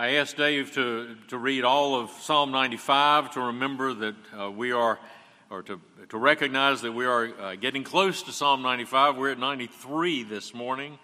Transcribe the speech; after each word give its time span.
I 0.00 0.12
asked 0.12 0.38
Dave 0.38 0.72
to, 0.76 1.14
to 1.28 1.36
read 1.36 1.62
all 1.62 1.94
of 1.94 2.08
Psalm 2.08 2.52
95 2.52 3.32
to 3.32 3.40
remember 3.42 3.92
that 3.92 4.14
uh, 4.34 4.50
we 4.50 4.72
are, 4.72 4.98
or 5.50 5.62
to, 5.64 5.78
to 6.08 6.16
recognize 6.16 6.80
that 6.80 6.92
we 6.92 7.04
are 7.04 7.28
uh, 7.38 7.54
getting 7.56 7.84
close 7.84 8.22
to 8.22 8.32
Psalm 8.32 8.62
95. 8.62 9.18
We're 9.18 9.32
at 9.32 9.38
93 9.38 10.22
this 10.22 10.54
morning. 10.54 10.98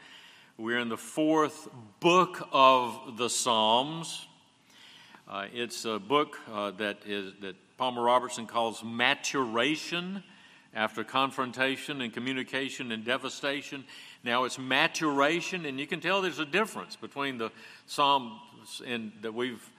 We're 0.56 0.78
in 0.78 0.88
the 0.88 0.96
fourth 0.96 1.68
book 2.00 2.48
of 2.52 3.18
the 3.18 3.28
Psalms. 3.28 4.26
Uh, 5.28 5.48
it's 5.52 5.84
a 5.84 5.98
book 5.98 6.38
uh, 6.50 6.70
that, 6.78 7.00
is, 7.04 7.34
that 7.42 7.54
Palmer 7.76 8.02
Robertson 8.02 8.46
calls 8.46 8.82
maturation 8.82 10.24
after 10.76 11.04
confrontation 11.04 12.00
and 12.00 12.14
communication 12.14 12.92
and 12.92 13.04
devastation. 13.04 13.84
Now 14.24 14.44
it's 14.44 14.58
maturation, 14.58 15.66
and 15.66 15.78
you 15.78 15.86
can 15.86 16.00
tell 16.00 16.22
there's 16.22 16.38
a 16.38 16.44
difference 16.44 16.96
between 16.96 17.38
the 17.38 17.50
In, 18.84 19.12
that 19.22 19.32
we've 19.32 19.70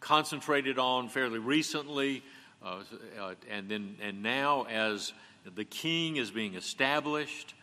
concentrated 0.00 0.78
on 0.78 1.08
fairly 1.08 1.38
recently, 1.38 2.22
uh, 2.64 2.82
uh, 3.20 3.34
and 3.50 3.68
then 3.68 3.96
and 4.00 4.22
now 4.22 4.64
as 4.64 5.12
the 5.54 5.64
king 5.64 6.16
is 6.16 6.30
being 6.30 6.54
established, 6.54 7.54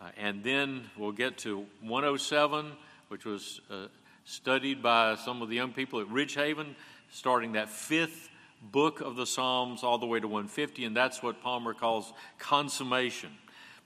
uh, 0.00 0.06
and 0.16 0.42
then 0.44 0.84
we'll 0.96 1.12
get 1.12 1.38
to 1.38 1.66
107, 1.82 2.72
which 3.08 3.24
was 3.24 3.60
uh, 3.70 3.86
studied 4.24 4.82
by 4.82 5.16
some 5.16 5.42
of 5.42 5.48
the 5.48 5.56
young 5.56 5.72
people 5.72 6.00
at 6.00 6.06
Ridgehaven, 6.08 6.74
starting 7.10 7.52
that 7.52 7.68
fifth 7.68 8.28
book 8.62 9.00
of 9.00 9.16
the 9.16 9.26
Psalms 9.26 9.82
all 9.82 9.98
the 9.98 10.06
way 10.06 10.20
to 10.20 10.28
150, 10.28 10.84
and 10.84 10.96
that's 10.96 11.22
what 11.22 11.42
Palmer 11.42 11.74
calls 11.74 12.12
consummation. 12.38 13.30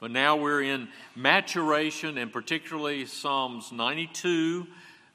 But 0.00 0.10
now 0.10 0.36
we're 0.36 0.62
in 0.62 0.88
maturation, 1.14 2.18
and 2.18 2.32
particularly 2.32 3.06
Psalms 3.06 3.70
92, 3.70 4.66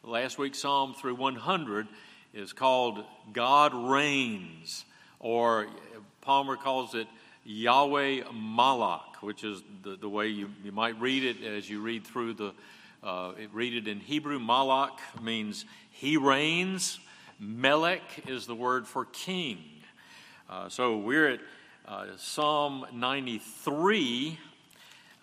last 0.07 0.37
week's 0.37 0.59
Psalm 0.59 0.93
through 0.93 1.15
100, 1.15 1.87
is 2.33 2.53
called 2.53 3.03
God 3.33 3.73
Reigns, 3.73 4.85
or 5.19 5.67
Palmer 6.21 6.55
calls 6.55 6.95
it 6.95 7.07
Yahweh 7.43 8.23
Malak, 8.33 9.21
which 9.21 9.43
is 9.43 9.61
the, 9.83 9.97
the 9.97 10.07
way 10.07 10.27
you, 10.27 10.49
you 10.63 10.71
might 10.71 10.99
read 11.01 11.23
it 11.23 11.43
as 11.43 11.69
you 11.69 11.81
read 11.81 12.05
through 12.05 12.35
the, 12.35 12.53
uh, 13.03 13.33
read 13.51 13.73
it 13.73 13.87
in 13.87 13.99
Hebrew. 13.99 14.39
Malak 14.39 14.97
means 15.21 15.65
he 15.91 16.15
reigns. 16.15 16.99
Melech 17.39 18.27
is 18.27 18.47
the 18.47 18.55
word 18.55 18.87
for 18.87 19.05
king. 19.05 19.59
Uh, 20.49 20.69
so 20.69 20.97
we're 20.97 21.31
at 21.31 21.39
uh, 21.85 22.05
Psalm 22.17 22.85
93 22.93 24.39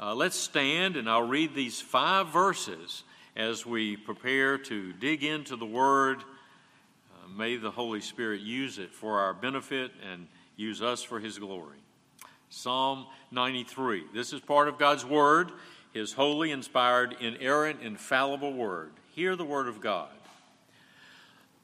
uh, 0.00 0.14
let's 0.14 0.36
stand 0.36 0.96
and 0.96 1.08
I'll 1.08 1.26
read 1.26 1.54
these 1.54 1.80
five 1.80 2.28
verses 2.28 3.04
as 3.36 3.66
we 3.66 3.96
prepare 3.96 4.58
to 4.58 4.92
dig 4.92 5.24
into 5.24 5.56
the 5.56 5.66
Word. 5.66 6.20
Uh, 6.20 7.28
may 7.36 7.56
the 7.56 7.70
Holy 7.70 8.00
Spirit 8.00 8.40
use 8.40 8.78
it 8.78 8.94
for 8.94 9.18
our 9.18 9.34
benefit 9.34 9.92
and 10.12 10.26
use 10.56 10.82
us 10.82 11.02
for 11.02 11.18
His 11.18 11.38
glory. 11.38 11.78
Psalm 12.48 13.06
93. 13.32 14.04
This 14.14 14.32
is 14.32 14.40
part 14.40 14.68
of 14.68 14.78
God's 14.78 15.04
Word, 15.04 15.50
His 15.92 16.12
holy, 16.12 16.52
inspired, 16.52 17.16
inerrant, 17.20 17.82
infallible 17.82 18.52
Word. 18.52 18.92
Hear 19.14 19.34
the 19.34 19.44
Word 19.44 19.66
of 19.66 19.80
God. 19.80 20.08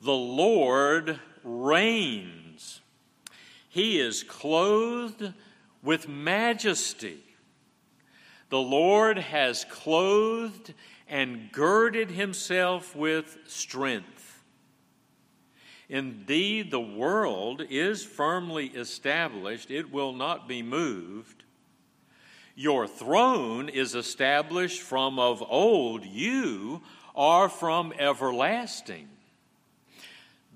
The 0.02 0.12
Lord 0.12 1.20
reigns, 1.44 2.80
He 3.68 4.00
is 4.00 4.24
clothed 4.24 5.32
with 5.82 6.08
majesty. 6.08 7.22
The 8.50 8.60
Lord 8.60 9.16
has 9.16 9.64
clothed 9.64 10.74
and 11.08 11.50
girded 11.52 12.10
himself 12.10 12.94
with 12.94 13.38
strength. 13.46 14.42
Indeed, 15.88 16.70
the 16.70 16.80
world 16.80 17.62
is 17.68 18.04
firmly 18.04 18.66
established, 18.66 19.70
it 19.70 19.92
will 19.92 20.12
not 20.12 20.46
be 20.46 20.62
moved. 20.62 21.44
Your 22.54 22.86
throne 22.86 23.68
is 23.68 23.94
established 23.94 24.82
from 24.82 25.18
of 25.18 25.42
old, 25.48 26.04
you 26.04 26.82
are 27.14 27.48
from 27.48 27.92
everlasting. 27.98 29.08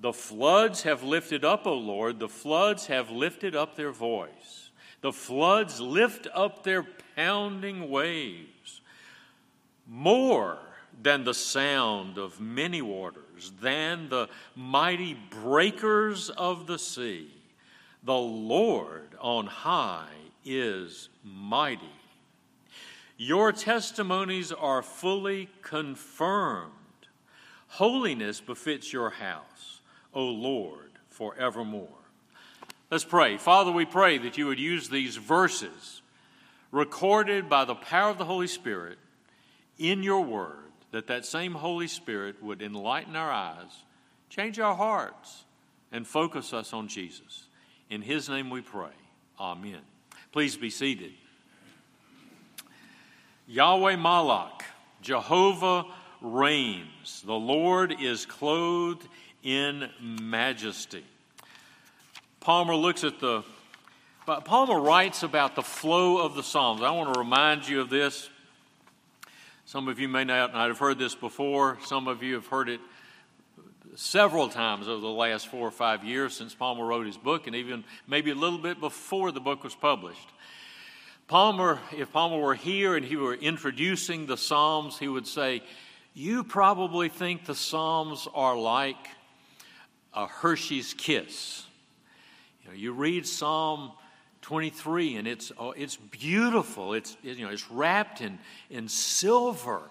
The 0.00 0.12
floods 0.12 0.83
have 0.83 1.03
lifted 1.03 1.44
up, 1.44 1.66
O 1.66 1.75
Lord, 1.75 2.19
the 2.19 2.28
floods 2.28 2.87
have 2.87 3.10
lifted 3.10 3.56
up 3.56 3.77
their 3.77 3.93
voice. 3.93 4.64
The 5.04 5.12
floods 5.12 5.82
lift 5.82 6.28
up 6.32 6.65
their 6.65 6.87
pounding 7.15 7.91
waves, 7.91 8.81
more 9.87 10.56
than 11.03 11.25
the 11.25 11.34
sound 11.34 12.16
of 12.16 12.41
many 12.41 12.81
waters, 12.81 13.53
than 13.60 14.09
the 14.09 14.31
mighty 14.56 15.12
breakers 15.12 16.31
of 16.31 16.66
the 16.66 16.78
sea. 16.78 17.31
The 18.03 18.16
Lord 18.16 19.10
on 19.20 19.44
high 19.47 20.09
is 20.42 21.10
mighty. 21.22 21.84
Your 23.19 23.53
testimonies 23.53 24.53
are 24.53 24.81
fully 24.81 25.50
confirmed. 25.60 26.72
Holiness 27.66 28.41
befits 28.41 28.91
your 28.91 29.10
house, 29.10 29.82
O 30.15 30.25
Lord, 30.25 30.92
forevermore. 31.10 32.03
Let's 32.94 33.03
pray. 33.03 33.38
Father, 33.38 33.72
we 33.72 33.87
pray 33.87 34.19
that 34.19 34.38
you 34.38 34.47
would 34.47 34.60
use 34.60 34.88
these 34.88 35.16
verses 35.16 36.00
recorded 36.71 37.49
by 37.49 37.65
the 37.65 37.75
power 37.75 38.10
of 38.10 38.19
the 38.19 38.25
Holy 38.25 38.47
Spirit 38.47 38.99
in 39.78 40.05
your 40.05 40.21
word, 40.21 40.71
that 40.93 41.09
that 41.09 41.27
same 41.27 41.54
Holy 41.54 41.88
Spirit 41.88 42.41
would 42.41 42.62
enlighten 42.62 43.16
our 43.16 43.33
eyes, 43.33 43.83
change 44.31 44.60
our 44.60 44.77
hearts, 44.77 45.44
and 45.91 46.06
focus 46.06 46.53
us 46.53 46.72
on 46.72 46.87
Jesus. 46.87 47.49
In 47.91 48.00
his 48.00 48.28
name 48.28 48.49
we 48.49 48.60
pray. 48.60 48.94
Amen. 49.41 49.81
Please 50.31 50.56
be 50.56 50.71
seated. 50.71 51.15
Yahweh 53.49 53.97
Malak, 53.97 54.66
Jehovah 55.03 55.87
reigns. 56.21 57.25
The 57.27 57.33
Lord 57.33 57.93
is 58.00 58.25
clothed 58.25 59.09
in 59.43 59.91
majesty. 60.00 61.03
Palmer 62.44 62.77
looks 62.77 63.05
at 63.05 63.21
the 63.21 63.43
Palmer 64.27 64.78
writes 64.78 65.22
about 65.22 65.55
the 65.56 65.62
flow 65.62 66.19
of 66.19 66.34
the 66.34 66.43
Psalms. 66.43 66.82
I 66.82 66.91
want 66.91 67.15
to 67.15 67.19
remind 67.19 67.66
you 67.66 67.81
of 67.81 67.88
this. 67.88 68.28
Some 69.65 69.88
of 69.88 69.99
you 69.99 70.09
may 70.09 70.25
not, 70.25 70.53
not 70.53 70.69
have 70.69 70.78
heard 70.78 70.99
this 70.99 71.15
before. 71.15 71.78
Some 71.87 72.06
of 72.06 72.22
you 72.22 72.34
have 72.34 72.47
heard 72.47 72.69
it 72.69 72.81
several 73.94 74.50
times 74.50 74.88
over 74.88 75.00
the 75.00 75.09
last 75.09 75.49
four 75.49 75.66
or 75.66 75.71
five 75.71 76.04
years 76.04 76.37
since 76.37 76.54
Palmer 76.54 76.84
wrote 76.84 77.06
his 77.06 77.16
book, 77.16 77.47
and 77.47 77.56
even 77.56 77.83
maybe 78.06 78.31
a 78.31 78.34
little 78.34 78.59
bit 78.59 78.78
before 78.78 79.33
the 79.33 79.41
book 79.41 79.65
was 79.65 79.75
published. 79.75 80.28
Palmer, 81.28 81.81
if 81.97 82.12
Palmer 82.12 82.38
were 82.38 82.54
here 82.54 82.94
and 82.94 83.06
he 83.06 83.16
were 83.16 83.34
introducing 83.34 84.27
the 84.27 84.37
Psalms, 84.37 84.99
he 84.99 85.09
would 85.09 85.27
say, 85.27 85.62
You 86.12 86.44
probably 86.44 87.09
think 87.09 87.47
the 87.47 87.54
Psalms 87.54 88.28
are 88.34 88.54
like 88.54 89.09
a 90.12 90.27
Hershey's 90.27 90.93
kiss. 90.93 91.64
You, 92.65 92.71
know, 92.71 92.77
you 92.77 92.93
read 92.93 93.27
Psalm 93.27 93.93
23 94.43 95.17
and 95.17 95.29
it's 95.29 95.53
oh, 95.59 95.73
it's 95.73 95.97
beautiful. 95.97 96.95
It's 96.95 97.17
you 97.23 97.45
know 97.45 97.51
it's 97.51 97.71
wrapped 97.71 98.21
in 98.21 98.39
in 98.71 98.89
silver. 98.89 99.83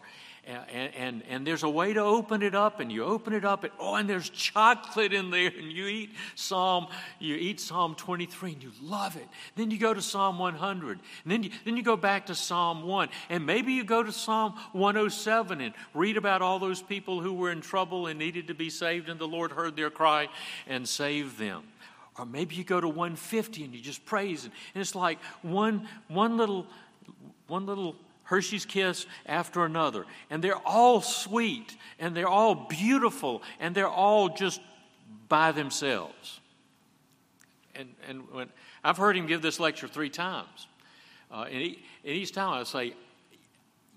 And, 0.45 0.93
and, 0.93 1.23
and 1.29 1.47
there's 1.47 1.63
a 1.63 1.69
way 1.69 1.93
to 1.93 2.01
open 2.01 2.41
it 2.41 2.53
up 2.53 2.81
and 2.81 2.91
you 2.91 3.05
open 3.05 3.31
it 3.31 3.45
up 3.45 3.63
and 3.63 3.71
oh 3.79 3.95
and 3.95 4.09
there's 4.09 4.29
chocolate 4.29 5.13
in 5.13 5.31
there 5.31 5.49
and 5.57 5.71
you 5.71 5.87
eat 5.87 6.09
psalm 6.35 6.87
you 7.17 7.35
eat 7.35 7.61
psalm 7.61 7.95
23 7.95 8.51
and 8.51 8.61
you 8.61 8.71
love 8.81 9.15
it. 9.15 9.27
Then 9.55 9.71
you 9.71 9.77
go 9.77 9.93
to 9.93 10.01
psalm 10.01 10.39
100 10.39 10.99
and 11.23 11.31
then 11.31 11.43
you, 11.43 11.51
then 11.63 11.77
you 11.77 11.83
go 11.83 11.95
back 11.95 12.25
to 12.25 12.35
psalm 12.35 12.83
1 12.83 13.07
and 13.29 13.45
maybe 13.45 13.71
you 13.71 13.85
go 13.85 14.03
to 14.03 14.11
psalm 14.11 14.55
107 14.73 15.61
and 15.61 15.73
read 15.93 16.17
about 16.17 16.41
all 16.41 16.59
those 16.59 16.81
people 16.81 17.21
who 17.21 17.33
were 17.33 17.49
in 17.49 17.61
trouble 17.61 18.07
and 18.07 18.19
needed 18.19 18.47
to 18.47 18.53
be 18.53 18.69
saved 18.69 19.07
and 19.07 19.21
the 19.21 19.27
lord 19.27 19.53
heard 19.53 19.77
their 19.77 19.89
cry 19.89 20.27
and 20.67 20.89
saved 20.89 21.39
them 21.39 21.63
or 22.17 22.25
maybe 22.25 22.55
you 22.55 22.63
go 22.63 22.79
to 22.79 22.87
150 22.87 23.63
and 23.63 23.73
you 23.73 23.81
just 23.81 24.05
praise, 24.05 24.43
and, 24.43 24.53
and 24.73 24.81
it's 24.81 24.95
like 24.95 25.19
one, 25.41 25.87
one 26.07 26.37
little, 26.37 26.67
one 27.47 27.65
little 27.65 27.95
Hershey's 28.23 28.65
Kiss 28.65 29.05
after 29.25 29.65
another. 29.65 30.05
And 30.29 30.43
they're 30.43 30.55
all 30.65 31.01
sweet, 31.01 31.75
and 31.99 32.15
they're 32.15 32.27
all 32.27 32.55
beautiful, 32.55 33.43
and 33.59 33.75
they're 33.75 33.87
all 33.87 34.29
just 34.29 34.61
by 35.27 35.51
themselves. 35.51 36.39
And, 37.75 37.89
and 38.07 38.29
when, 38.31 38.49
I've 38.83 38.97
heard 38.97 39.17
him 39.17 39.25
give 39.25 39.41
this 39.41 39.59
lecture 39.59 39.87
three 39.87 40.09
times. 40.09 40.67
Uh, 41.31 41.45
and, 41.49 41.61
he, 41.61 41.79
and 42.05 42.13
each 42.13 42.31
time 42.31 42.53
I 42.53 42.63
say, 42.63 42.93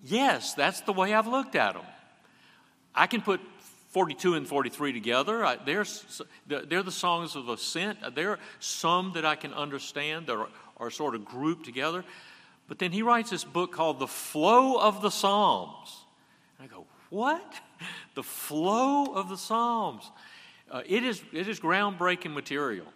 Yes, 0.03 0.55
that's 0.55 0.83
the 0.83 0.93
way 0.93 1.15
I've 1.15 1.27
looked 1.27 1.57
at 1.57 1.75
them. 1.75 1.85
I 2.95 3.07
can 3.07 3.21
put 3.23 3.41
42 3.97 4.35
and 4.35 4.47
43 4.47 4.93
together. 4.93 5.57
they're, 5.65 5.87
they're 6.47 6.83
the 6.83 6.93
songs 6.93 7.35
of 7.35 7.49
ascent. 7.49 7.97
There 8.15 8.33
are 8.33 8.39
some 8.61 9.13
that 9.15 9.25
I 9.25 9.37
can 9.37 9.55
understand 9.55 10.27
that 10.27 10.35
are, 10.35 10.49
are 10.77 10.91
sort 10.91 11.15
of 11.15 11.25
grouped 11.25 11.65
together. 11.65 12.05
But 12.69 12.79
then 12.79 12.93
he 12.93 13.01
writes 13.01 13.31
this 13.31 13.43
book 13.43 13.73
called 13.73 13.99
The 13.99 14.07
Flow 14.07 14.79
of 14.79 15.01
the 15.01 15.09
Psalms. 15.09 16.05
And 16.59 16.69
I 16.71 16.75
go, 16.75 16.85
What? 17.09 17.55
the 18.15 18.23
flow 18.23 19.15
of 19.15 19.31
the 19.31 19.39
Psalms. 19.39 20.11
Uh, 20.71 20.83
it, 20.87 21.03
is, 21.03 21.23
it 21.33 21.49
is 21.49 21.59
groundbreaking 21.59 22.35
material. 22.35 22.89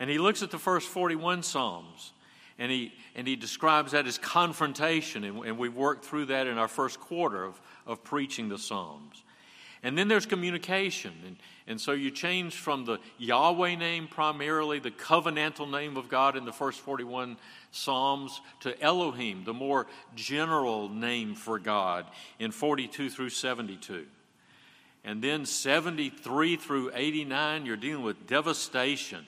And 0.00 0.10
he 0.10 0.18
looks 0.18 0.42
at 0.42 0.50
the 0.50 0.58
first 0.58 0.88
41 0.88 1.44
Psalms 1.44 2.12
and 2.58 2.72
he, 2.72 2.92
and 3.14 3.28
he 3.28 3.36
describes 3.36 3.92
that 3.92 4.08
as 4.08 4.18
confrontation. 4.18 5.22
And, 5.22 5.44
and 5.44 5.58
we've 5.58 5.76
worked 5.76 6.04
through 6.04 6.26
that 6.26 6.48
in 6.48 6.58
our 6.58 6.66
first 6.66 6.98
quarter 6.98 7.44
of, 7.44 7.60
of 7.86 8.02
preaching 8.02 8.48
the 8.48 8.58
Psalms. 8.58 9.22
And 9.82 9.96
then 9.96 10.08
there's 10.08 10.26
communication. 10.26 11.12
And, 11.26 11.36
and 11.66 11.80
so 11.80 11.92
you 11.92 12.10
change 12.10 12.56
from 12.56 12.84
the 12.84 12.98
Yahweh 13.18 13.76
name 13.76 14.08
primarily, 14.08 14.80
the 14.80 14.90
covenantal 14.90 15.70
name 15.70 15.96
of 15.96 16.08
God 16.08 16.36
in 16.36 16.44
the 16.44 16.52
first 16.52 16.80
41 16.80 17.36
Psalms, 17.70 18.40
to 18.60 18.80
Elohim, 18.82 19.44
the 19.44 19.52
more 19.52 19.86
general 20.14 20.88
name 20.88 21.34
for 21.34 21.58
God 21.58 22.06
in 22.38 22.50
42 22.50 23.10
through 23.10 23.30
72. 23.30 24.06
And 25.04 25.22
then 25.22 25.46
73 25.46 26.56
through 26.56 26.90
89, 26.94 27.66
you're 27.66 27.76
dealing 27.76 28.02
with 28.02 28.26
devastation, 28.26 29.26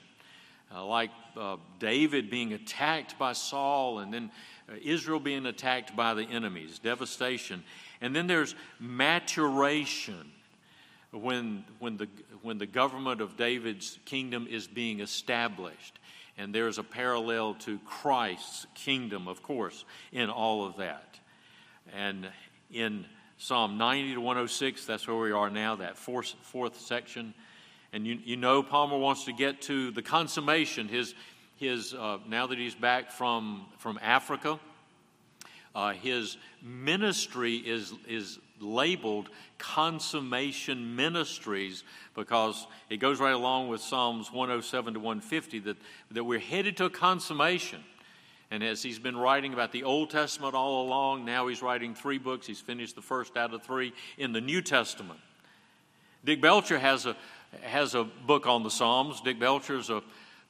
uh, 0.73 0.85
like 0.85 1.11
uh, 1.37 1.57
David 1.79 2.29
being 2.29 2.53
attacked 2.53 3.17
by 3.17 3.33
Saul, 3.33 3.99
and 3.99 4.13
then 4.13 4.31
uh, 4.69 4.73
Israel 4.83 5.19
being 5.19 5.45
attacked 5.45 5.95
by 5.95 6.13
the 6.13 6.23
enemies, 6.23 6.77
devastation. 6.79 7.63
And 8.01 8.15
then 8.15 8.27
there's 8.27 8.55
maturation 8.79 10.31
when, 11.11 11.65
when, 11.79 11.97
the, 11.97 12.07
when 12.41 12.57
the 12.57 12.65
government 12.65 13.21
of 13.21 13.35
David's 13.37 13.99
kingdom 14.05 14.47
is 14.49 14.67
being 14.67 15.01
established. 15.01 15.99
And 16.37 16.55
there's 16.55 16.77
a 16.77 16.83
parallel 16.83 17.55
to 17.65 17.79
Christ's 17.79 18.65
kingdom, 18.73 19.27
of 19.27 19.43
course, 19.43 19.83
in 20.11 20.29
all 20.29 20.65
of 20.65 20.77
that. 20.77 21.19
And 21.93 22.27
in 22.71 23.05
Psalm 23.37 23.77
90 23.77 24.13
to 24.13 24.21
106, 24.21 24.85
that's 24.85 25.07
where 25.07 25.17
we 25.17 25.31
are 25.31 25.49
now, 25.49 25.75
that 25.75 25.97
fourth, 25.97 26.33
fourth 26.41 26.79
section. 26.79 27.33
And 27.91 28.07
you, 28.07 28.17
you 28.23 28.37
know, 28.37 28.63
Palmer 28.63 28.97
wants 28.97 29.25
to 29.25 29.33
get 29.33 29.61
to 29.63 29.91
the 29.91 30.01
consummation, 30.01 30.87
his, 30.87 31.13
his 31.57 31.93
uh, 31.93 32.19
now 32.27 32.47
that 32.47 32.57
he's 32.57 32.75
back 32.75 33.11
from, 33.11 33.65
from 33.79 33.99
Africa. 34.01 34.59
Uh, 35.75 35.93
his 35.93 36.37
ministry 36.61 37.55
is, 37.55 37.93
is 38.07 38.39
labeled 38.61 39.29
consummation 39.57 40.95
ministries 40.95 41.83
because 42.15 42.67
it 42.89 42.97
goes 42.97 43.19
right 43.19 43.33
along 43.33 43.67
with 43.67 43.81
Psalms 43.81 44.31
107 44.31 44.93
to 44.93 44.99
150 44.99 45.59
that, 45.59 45.77
that 46.11 46.23
we're 46.23 46.39
headed 46.39 46.77
to 46.77 46.85
a 46.85 46.89
consummation. 46.89 47.83
And 48.51 48.63
as 48.63 48.83
he's 48.83 48.99
been 48.99 49.15
writing 49.15 49.53
about 49.53 49.71
the 49.71 49.83
Old 49.83 50.09
Testament 50.09 50.53
all 50.53 50.85
along, 50.85 51.23
now 51.23 51.47
he's 51.47 51.61
writing 51.61 51.95
three 51.95 52.17
books. 52.17 52.45
He's 52.45 52.59
finished 52.59 52.95
the 52.95 53.01
first 53.01 53.37
out 53.37 53.53
of 53.53 53.63
three 53.63 53.93
in 54.17 54.33
the 54.33 54.41
New 54.41 54.61
Testament. 54.61 55.19
Dick 56.25 56.41
Belcher 56.41 56.77
has 56.77 57.05
a, 57.05 57.15
has 57.61 57.95
a 57.95 58.03
book 58.03 58.45
on 58.47 58.63
the 58.63 58.69
Psalms. 58.69 59.21
Dick 59.21 59.39
Belcher 59.39 59.77
is 59.77 59.89
a 59.89 60.03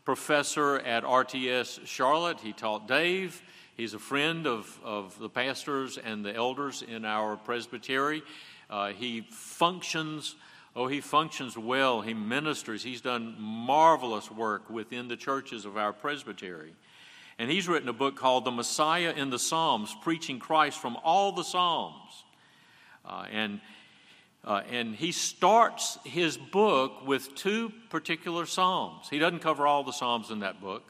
professor 0.03 0.79
at 0.79 1.03
RTS 1.03 1.85
Charlotte. 1.85 2.39
He 2.39 2.53
taught 2.53 2.87
Dave. 2.87 3.41
He's 3.81 3.95
a 3.95 3.99
friend 3.99 4.45
of, 4.45 4.79
of 4.83 5.17
the 5.17 5.27
pastors 5.27 5.97
and 5.97 6.23
the 6.23 6.35
elders 6.35 6.83
in 6.83 7.03
our 7.03 7.35
presbytery. 7.35 8.21
Uh, 8.69 8.89
he 8.89 9.21
functions, 9.31 10.35
oh, 10.75 10.85
he 10.85 11.01
functions 11.01 11.57
well. 11.57 12.01
He 12.01 12.13
ministers. 12.13 12.83
He's 12.83 13.01
done 13.01 13.35
marvelous 13.39 14.29
work 14.29 14.69
within 14.69 15.07
the 15.07 15.17
churches 15.17 15.65
of 15.65 15.77
our 15.77 15.93
presbytery. 15.93 16.75
And 17.39 17.49
he's 17.49 17.67
written 17.67 17.89
a 17.89 17.93
book 17.93 18.15
called 18.15 18.45
The 18.45 18.51
Messiah 18.51 19.15
in 19.17 19.31
the 19.31 19.39
Psalms, 19.39 19.95
preaching 20.03 20.37
Christ 20.37 20.77
from 20.77 20.95
all 21.03 21.31
the 21.31 21.43
Psalms. 21.43 22.23
Uh, 23.03 23.25
and, 23.31 23.61
uh, 24.45 24.61
and 24.69 24.95
he 24.95 25.11
starts 25.11 25.97
his 26.03 26.37
book 26.37 27.07
with 27.07 27.33
two 27.33 27.71
particular 27.89 28.45
Psalms. 28.45 29.09
He 29.09 29.17
doesn't 29.17 29.39
cover 29.39 29.65
all 29.65 29.83
the 29.83 29.91
Psalms 29.91 30.29
in 30.29 30.41
that 30.41 30.61
book 30.61 30.83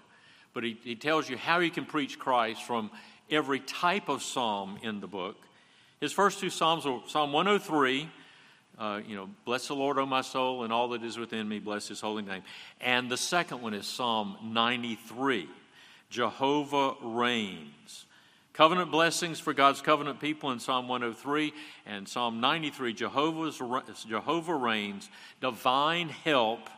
but 0.53 0.63
he, 0.63 0.77
he 0.83 0.95
tells 0.95 1.29
you 1.29 1.37
how 1.37 1.59
you 1.59 1.71
can 1.71 1.85
preach 1.85 2.19
Christ 2.19 2.63
from 2.63 2.91
every 3.29 3.59
type 3.59 4.09
of 4.09 4.21
psalm 4.21 4.77
in 4.83 4.99
the 4.99 5.07
book. 5.07 5.37
His 5.99 6.11
first 6.11 6.39
two 6.39 6.49
psalms 6.49 6.85
are 6.85 7.01
Psalm 7.07 7.31
103, 7.31 8.09
uh, 8.79 9.01
you 9.07 9.15
know, 9.15 9.29
bless 9.45 9.67
the 9.67 9.75
Lord, 9.75 9.99
O 9.99 10.05
my 10.05 10.21
soul, 10.21 10.63
and 10.63 10.73
all 10.73 10.89
that 10.89 11.03
is 11.03 11.17
within 11.17 11.47
me, 11.47 11.59
bless 11.59 11.87
his 11.87 12.01
holy 12.01 12.23
name. 12.23 12.41
And 12.79 13.09
the 13.09 13.17
second 13.17 13.61
one 13.61 13.73
is 13.73 13.85
Psalm 13.85 14.37
93, 14.43 15.47
Jehovah 16.09 16.95
reigns. 17.01 18.05
Covenant 18.53 18.91
blessings 18.91 19.39
for 19.39 19.53
God's 19.53 19.81
covenant 19.81 20.19
people 20.19 20.51
in 20.51 20.59
Psalm 20.59 20.87
103 20.87 21.53
and 21.85 22.07
Psalm 22.07 22.41
93, 22.41 22.93
Jehovah's, 22.93 23.61
Jehovah 24.05 24.55
reigns, 24.55 25.09
divine 25.39 26.09
help 26.09 26.69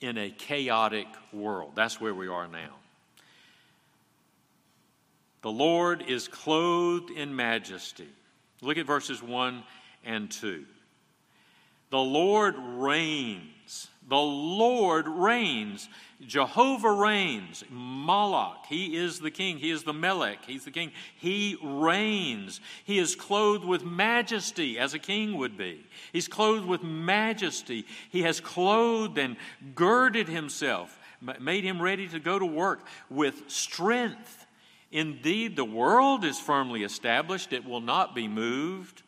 in 0.00 0.16
a 0.16 0.30
chaotic 0.30 1.08
world. 1.32 1.72
That's 1.74 2.00
where 2.00 2.14
we 2.14 2.28
are 2.28 2.48
now. 2.48 2.77
The 5.42 5.50
Lord 5.50 6.02
is 6.06 6.28
clothed 6.28 7.10
in 7.10 7.34
majesty. 7.34 8.08
Look 8.60 8.78
at 8.78 8.86
verses 8.86 9.22
1 9.22 9.62
and 10.04 10.30
2. 10.30 10.64
The 11.90 11.98
Lord 11.98 12.56
reigns. 12.58 13.88
The 14.08 14.16
Lord 14.16 15.06
reigns. 15.06 15.88
Jehovah 16.26 16.90
reigns. 16.90 17.62
Malak, 17.70 18.66
he 18.66 18.96
is 18.96 19.20
the 19.20 19.30
king. 19.30 19.58
He 19.58 19.70
is 19.70 19.84
the 19.84 19.92
Melech. 19.92 20.44
He's 20.44 20.64
the 20.64 20.70
king. 20.70 20.92
He 21.16 21.56
reigns. 21.62 22.60
He 22.84 22.98
is 22.98 23.14
clothed 23.14 23.64
with 23.64 23.84
majesty, 23.84 24.78
as 24.78 24.94
a 24.94 24.98
king 24.98 25.36
would 25.36 25.56
be. 25.56 25.86
He's 26.12 26.26
clothed 26.26 26.66
with 26.66 26.82
majesty. 26.82 27.86
He 28.10 28.22
has 28.22 28.40
clothed 28.40 29.18
and 29.18 29.36
girded 29.74 30.28
himself, 30.28 30.98
made 31.38 31.64
him 31.64 31.80
ready 31.80 32.08
to 32.08 32.18
go 32.18 32.38
to 32.38 32.46
work 32.46 32.84
with 33.08 33.44
strength. 33.48 34.37
Indeed, 34.90 35.56
the 35.56 35.64
world 35.64 36.24
is 36.24 36.38
firmly 36.38 36.82
established, 36.82 37.52
it 37.52 37.64
will 37.64 37.80
not 37.80 38.14
be 38.14 38.26
moved. 38.26 39.02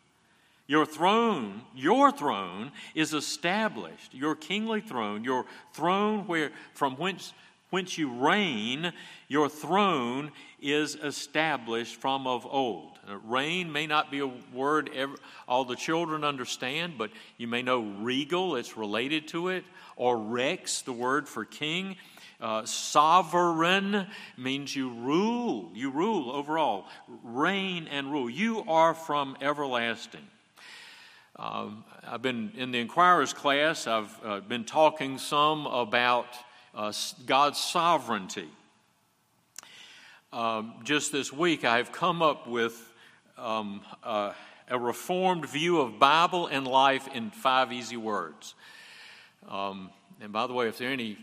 Your 0.67 0.87
throne, 0.87 1.62
your 1.75 2.12
throne 2.12 2.71
is 2.94 3.12
established. 3.12 4.15
Your 4.15 4.37
kingly 4.37 4.81
throne, 4.81 5.25
your 5.25 5.44
throne 5.73 6.29
where 6.29 6.53
from 6.75 6.94
whence 6.94 7.32
whence 7.71 7.97
you 7.97 8.12
reign, 8.12 8.93
your 9.29 9.49
throne 9.49 10.32
is 10.61 10.97
established 10.97 11.97
from 11.97 12.27
of 12.27 12.47
old. 12.47 12.99
Reign 13.25 13.73
may 13.73 13.87
not 13.87 14.11
be 14.11 14.19
a 14.19 14.31
word 14.53 14.91
every, 14.94 15.17
all 15.49 15.65
the 15.65 15.77
children 15.77 16.25
understand, 16.25 16.94
but 16.99 17.11
you 17.38 17.49
may 17.49 17.62
know 17.62 17.81
regal, 17.81 18.56
it's 18.56 18.77
related 18.77 19.27
to 19.29 19.49
it, 19.49 19.65
or 19.96 20.19
rex, 20.19 20.82
the 20.82 20.93
word 20.93 21.29
for 21.29 21.44
king. 21.44 21.96
Uh, 22.41 22.65
sovereign 22.65 24.06
means 24.39 24.75
you 24.75 24.89
rule, 24.91 25.70
you 25.75 25.91
rule 25.91 26.31
overall, 26.31 26.87
reign 27.23 27.87
and 27.91 28.11
rule. 28.11 28.31
You 28.31 28.65
are 28.67 28.94
from 28.94 29.37
everlasting. 29.43 30.27
Um, 31.37 31.85
I've 32.06 32.23
been 32.23 32.53
in 32.56 32.70
the 32.70 32.79
Inquirer's 32.79 33.35
class, 33.35 33.87
I've 33.87 34.25
uh, 34.25 34.41
been 34.41 34.65
talking 34.65 35.19
some 35.19 35.67
about 35.67 36.29
uh, 36.75 36.93
God's 37.27 37.59
sovereignty. 37.59 38.49
Um, 40.32 40.75
just 40.82 41.13
this 41.13 41.32
week, 41.32 41.65
I've 41.65 41.93
come 41.93 42.23
up 42.23 42.47
with 42.47 42.91
um, 43.37 43.82
uh, 44.03 44.32
a 44.69 44.79
reformed 44.79 45.47
view 45.47 45.81
of 45.81 45.99
Bible 45.99 46.47
and 46.47 46.67
life 46.67 47.06
in 47.15 47.31
five 47.31 47.73
easy 47.73 47.97
words. 47.97 48.55
Um, 49.49 49.91
and 50.20 50.32
by 50.32 50.47
the 50.47 50.53
way, 50.53 50.69
if 50.69 50.79
there 50.79 50.89
are 50.89 50.93
any 50.93 51.19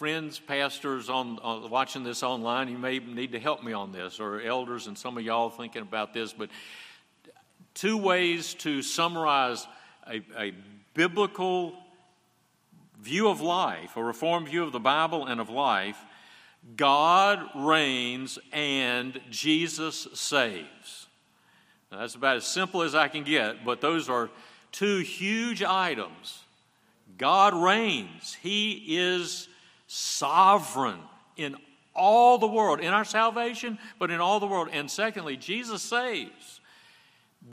friends, 0.00 0.38
pastors 0.38 1.10
on, 1.10 1.38
on, 1.40 1.68
watching 1.68 2.02
this 2.02 2.22
online, 2.22 2.68
you 2.68 2.78
may 2.78 2.98
need 3.00 3.32
to 3.32 3.38
help 3.38 3.62
me 3.62 3.74
on 3.74 3.92
this, 3.92 4.18
or 4.18 4.40
elders 4.40 4.86
and 4.86 4.96
some 4.96 5.18
of 5.18 5.22
y'all 5.22 5.50
thinking 5.50 5.82
about 5.82 6.14
this. 6.14 6.32
But 6.32 6.48
two 7.74 7.98
ways 7.98 8.54
to 8.54 8.80
summarize 8.80 9.66
a, 10.10 10.22
a 10.38 10.54
biblical 10.94 11.74
view 12.98 13.28
of 13.28 13.42
life, 13.42 13.94
a 13.98 14.02
reformed 14.02 14.48
view 14.48 14.62
of 14.62 14.72
the 14.72 14.80
Bible 14.80 15.26
and 15.26 15.38
of 15.38 15.50
life 15.50 15.98
God 16.76 17.40
reigns 17.54 18.38
and 18.54 19.20
Jesus 19.28 20.08
saves. 20.14 21.08
Now, 21.92 21.98
that's 21.98 22.14
about 22.14 22.38
as 22.38 22.46
simple 22.46 22.80
as 22.80 22.94
I 22.94 23.08
can 23.08 23.22
get, 23.22 23.66
but 23.66 23.82
those 23.82 24.08
are 24.08 24.30
two 24.72 25.00
huge 25.00 25.62
items. 25.62 26.42
God 27.18 27.52
reigns, 27.52 28.34
He 28.40 28.96
is 28.96 29.46
sovereign 29.92 31.00
in 31.36 31.56
all 31.96 32.38
the 32.38 32.46
world, 32.46 32.78
in 32.78 32.92
our 32.92 33.04
salvation, 33.04 33.76
but 33.98 34.12
in 34.12 34.20
all 34.20 34.38
the 34.38 34.46
world. 34.46 34.68
And 34.72 34.88
secondly, 34.88 35.36
Jesus 35.36 35.82
saves. 35.82 36.60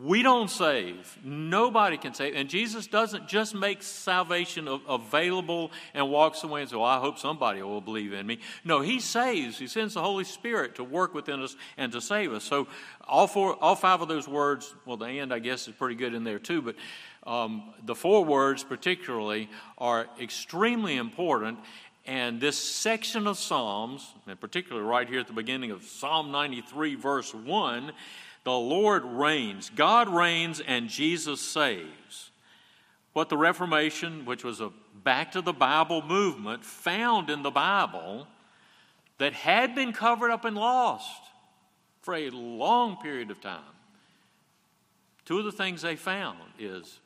We 0.04 0.22
don't 0.22 0.50
save. 0.50 1.18
Nobody 1.24 1.98
can 1.98 2.14
save. 2.14 2.36
And 2.36 2.48
Jesus 2.48 2.86
doesn't 2.86 3.28
just 3.28 3.56
make 3.56 3.82
salvation 3.82 4.68
available 4.88 5.72
and 5.96 6.12
walks 6.12 6.44
away 6.44 6.62
and 6.62 6.70
says, 6.70 6.76
Well, 6.76 6.86
I 6.86 7.00
hope 7.00 7.18
somebody 7.18 7.64
will 7.64 7.82
believe 7.82 8.14
in 8.14 8.28
me. 8.28 8.40
No, 8.64 8.82
He 8.82 9.00
saves. 9.00 9.58
He 9.58 9.66
sends 9.66 9.96
the 9.96 10.02
Holy 10.02 10.26
Spirit 10.26 10.76
to 10.76 10.84
work 10.84 11.16
within 11.16 11.42
us 11.42 11.56
and 11.78 11.92
to 11.94 12.02
save 12.02 12.34
us. 12.34 12.44
So, 12.44 12.68
all, 13.08 13.28
four, 13.28 13.56
all 13.64 13.76
five 13.76 14.02
of 14.02 14.10
those 14.10 14.28
words, 14.28 14.76
well, 14.86 14.98
the 14.98 15.08
end, 15.08 15.34
I 15.34 15.40
guess, 15.40 15.68
is 15.68 15.74
pretty 15.74 15.96
good 15.96 16.14
in 16.14 16.26
there 16.26 16.40
too, 16.40 16.62
but 16.62 16.76
um, 17.28 17.74
the 17.86 17.94
four 17.94 18.24
words, 18.24 18.64
particularly, 18.64 19.50
are 19.78 20.08
extremely 20.20 20.96
important. 20.96 21.60
And 22.08 22.40
this 22.40 22.58
section 22.58 23.28
of 23.28 23.38
Psalms, 23.38 24.14
and 24.28 24.40
particularly 24.40 24.88
right 24.88 25.08
here 25.08 25.20
at 25.20 25.28
the 25.28 25.34
beginning 25.34 25.72
of 25.72 25.84
Psalm 25.84 26.32
93, 26.32 26.96
verse 26.96 27.34
1, 27.34 27.92
the 28.46 28.52
Lord 28.54 29.04
reigns. 29.04 29.70
God 29.76 30.08
reigns 30.08 30.62
and 30.62 30.88
Jesus 30.88 31.42
saves. 31.42 32.32
What 33.12 33.28
the 33.28 33.36
Reformation, 33.38 34.24
which 34.24 34.46
was 34.46 34.62
a 34.62 34.72
back 35.04 35.34
to 35.34 35.42
the 35.42 35.52
Bible 35.52 36.02
movement, 36.02 36.64
found 36.64 37.30
in 37.30 37.44
the 37.44 37.52
Bible 37.52 38.26
that 39.18 39.34
had 39.34 39.76
been 39.76 39.92
covered 39.92 40.32
up 40.32 40.46
and 40.46 40.56
lost 40.56 41.24
for 42.02 42.16
a 42.16 42.30
long 42.30 42.96
period 42.98 43.32
of 43.32 43.42
time. 43.42 43.60
Two 45.26 45.40
of 45.40 45.46
the 45.46 45.52
things 45.52 45.82
they 45.82 45.98
found 45.98 46.40
is 46.58 47.00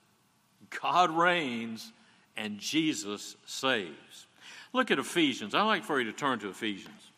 God 0.82 1.10
reigns 1.10 1.92
and 2.38 2.60
Jesus 2.60 3.36
saves. 3.48 4.28
Look 4.74 4.92
at 4.92 5.00
Ephesians. 5.00 5.54
I'd 5.54 5.64
like 5.64 5.84
for 5.84 6.00
you 6.00 6.12
to 6.12 6.18
turn 6.18 6.40
to 6.40 6.50
Ephesians 6.50 7.12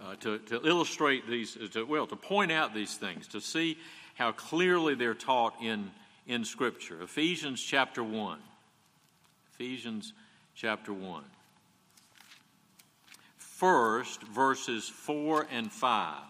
uh, 0.00 0.14
to, 0.20 0.38
to 0.38 0.66
illustrate 0.66 1.28
these, 1.28 1.56
to, 1.72 1.84
well, 1.84 2.06
to 2.06 2.16
point 2.16 2.52
out 2.52 2.74
these 2.74 2.96
things, 2.96 3.28
to 3.28 3.40
see 3.40 3.78
how 4.14 4.32
clearly 4.32 4.94
they're 4.94 5.14
taught 5.14 5.54
in, 5.62 5.90
in 6.26 6.44
Scripture. 6.44 7.02
Ephesians 7.02 7.62
chapter 7.62 8.02
1. 8.02 8.38
Ephesians 9.54 10.12
chapter 10.54 10.92
1. 10.92 11.24
First, 13.36 14.22
verses 14.22 14.88
4 14.88 15.46
and 15.50 15.72
5. 15.72 16.22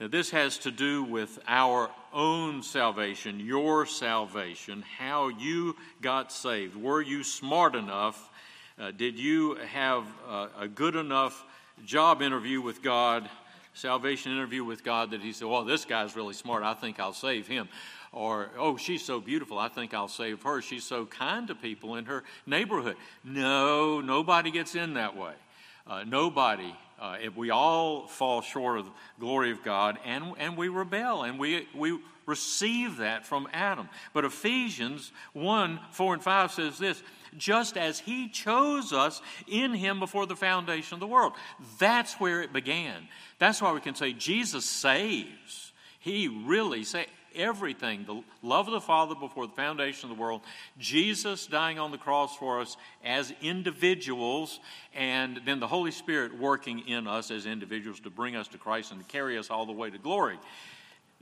Now, 0.00 0.08
this 0.08 0.30
has 0.30 0.58
to 0.58 0.70
do 0.70 1.02
with 1.02 1.38
our 1.48 1.90
own 2.12 2.62
salvation, 2.62 3.40
your 3.40 3.86
salvation, 3.86 4.84
how 4.98 5.28
you 5.28 5.76
got 6.00 6.32
saved. 6.32 6.76
Were 6.76 7.02
you 7.02 7.22
smart 7.22 7.74
enough? 7.74 8.30
Uh, 8.78 8.90
did 8.90 9.18
you 9.18 9.56
have 9.72 10.04
uh, 10.28 10.48
a 10.58 10.68
good 10.68 10.96
enough 10.96 11.44
job 11.84 12.22
interview 12.22 12.60
with 12.60 12.82
God, 12.82 13.28
salvation 13.74 14.32
interview 14.32 14.64
with 14.64 14.84
God, 14.84 15.10
that 15.10 15.20
he 15.20 15.32
said, 15.32 15.48
Well, 15.48 15.64
this 15.64 15.84
guy's 15.84 16.16
really 16.16 16.34
smart. 16.34 16.62
I 16.62 16.74
think 16.74 17.00
I'll 17.00 17.12
save 17.12 17.46
him. 17.46 17.68
Or, 18.12 18.50
Oh, 18.56 18.76
she's 18.76 19.04
so 19.04 19.20
beautiful. 19.20 19.58
I 19.58 19.68
think 19.68 19.94
I'll 19.94 20.08
save 20.08 20.42
her. 20.42 20.62
She's 20.62 20.84
so 20.84 21.06
kind 21.06 21.48
to 21.48 21.54
people 21.54 21.96
in 21.96 22.06
her 22.06 22.24
neighborhood. 22.46 22.96
No, 23.24 24.00
nobody 24.00 24.50
gets 24.50 24.74
in 24.74 24.94
that 24.94 25.16
way. 25.16 25.34
Uh, 25.86 26.04
nobody. 26.06 26.74
Uh, 27.00 27.16
if 27.22 27.36
we 27.36 27.50
all 27.50 28.06
fall 28.08 28.40
short 28.40 28.78
of 28.78 28.86
the 28.86 28.90
glory 29.20 29.52
of 29.52 29.62
God 29.62 29.98
and, 30.04 30.34
and 30.38 30.56
we 30.56 30.68
rebel 30.68 31.22
and 31.22 31.38
we, 31.38 31.68
we 31.74 31.98
receive 32.26 32.98
that 32.98 33.24
from 33.24 33.48
Adam. 33.52 33.88
But 34.12 34.24
Ephesians 34.24 35.12
1 35.32 35.80
4 35.92 36.14
and 36.14 36.22
5 36.22 36.52
says 36.52 36.78
this 36.78 37.02
just 37.36 37.76
as 37.76 37.98
He 37.98 38.28
chose 38.28 38.92
us 38.92 39.22
in 39.46 39.74
Him 39.74 40.00
before 40.00 40.26
the 40.26 40.36
foundation 40.36 40.94
of 40.94 41.00
the 41.00 41.06
world. 41.06 41.32
That's 41.78 42.14
where 42.14 42.42
it 42.42 42.52
began. 42.52 43.08
That's 43.38 43.62
why 43.62 43.72
we 43.72 43.80
can 43.80 43.94
say 43.94 44.12
Jesus 44.12 44.64
saves. 44.64 45.72
He 46.00 46.28
really 46.28 46.84
saved 46.84 47.10
everything 47.38 48.04
the 48.04 48.22
love 48.42 48.66
of 48.66 48.72
the 48.72 48.80
Father 48.80 49.14
before 49.14 49.46
the 49.46 49.52
foundation 49.52 50.10
of 50.10 50.16
the 50.16 50.20
world, 50.20 50.42
Jesus 50.78 51.46
dying 51.46 51.78
on 51.78 51.90
the 51.90 51.98
cross 51.98 52.36
for 52.36 52.60
us 52.60 52.76
as 53.04 53.32
individuals, 53.40 54.60
and 54.94 55.40
then 55.46 55.60
the 55.60 55.66
Holy 55.66 55.90
Spirit 55.90 56.38
working 56.38 56.80
in 56.80 57.06
us 57.06 57.30
as 57.30 57.46
individuals 57.46 58.00
to 58.00 58.10
bring 58.10 58.36
us 58.36 58.48
to 58.48 58.58
Christ 58.58 58.92
and 58.92 59.00
to 59.00 59.06
carry 59.06 59.38
us 59.38 59.50
all 59.50 59.64
the 59.64 59.72
way 59.72 59.88
to 59.88 59.98
glory. 59.98 60.38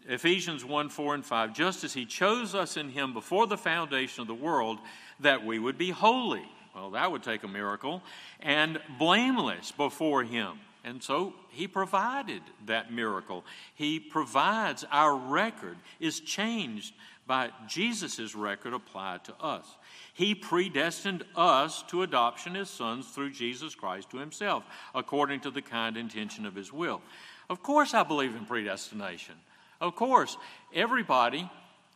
Ephesians 0.08 0.64
1 0.64 0.88
4 0.88 1.14
and 1.16 1.24
5, 1.24 1.54
just 1.54 1.84
as 1.84 1.92
He 1.92 2.06
chose 2.06 2.54
us 2.54 2.76
in 2.76 2.90
Him 2.90 3.12
before 3.12 3.46
the 3.46 3.56
foundation 3.56 4.22
of 4.22 4.28
the 4.28 4.34
world, 4.34 4.78
that 5.20 5.44
we 5.44 5.58
would 5.58 5.78
be 5.78 5.90
holy. 5.90 6.44
Well, 6.74 6.90
that 6.90 7.10
would 7.10 7.22
take 7.22 7.42
a 7.42 7.48
miracle, 7.48 8.02
and 8.40 8.80
blameless 8.98 9.72
before 9.72 10.22
Him. 10.22 10.58
And 10.86 11.02
so 11.02 11.34
He 11.50 11.66
provided 11.66 12.42
that 12.66 12.92
miracle. 12.92 13.44
He 13.74 13.98
provides 13.98 14.84
our 14.90 15.14
record, 15.16 15.76
is 15.98 16.20
changed 16.20 16.94
by 17.26 17.50
Jesus' 17.66 18.36
record 18.36 18.72
applied 18.72 19.24
to 19.24 19.34
us. 19.42 19.66
He 20.14 20.36
predestined 20.36 21.24
us 21.34 21.82
to 21.88 22.02
adoption 22.02 22.54
as 22.54 22.70
sons 22.70 23.08
through 23.08 23.32
Jesus 23.32 23.74
Christ 23.74 24.10
to 24.10 24.18
Himself, 24.18 24.62
according 24.94 25.40
to 25.40 25.50
the 25.50 25.60
kind 25.60 25.96
intention 25.96 26.46
of 26.46 26.54
His 26.54 26.72
will. 26.72 27.02
Of 27.50 27.64
course, 27.64 27.92
I 27.92 28.04
believe 28.04 28.36
in 28.36 28.46
predestination. 28.46 29.34
Of 29.80 29.96
course, 29.96 30.38
everybody 30.72 31.50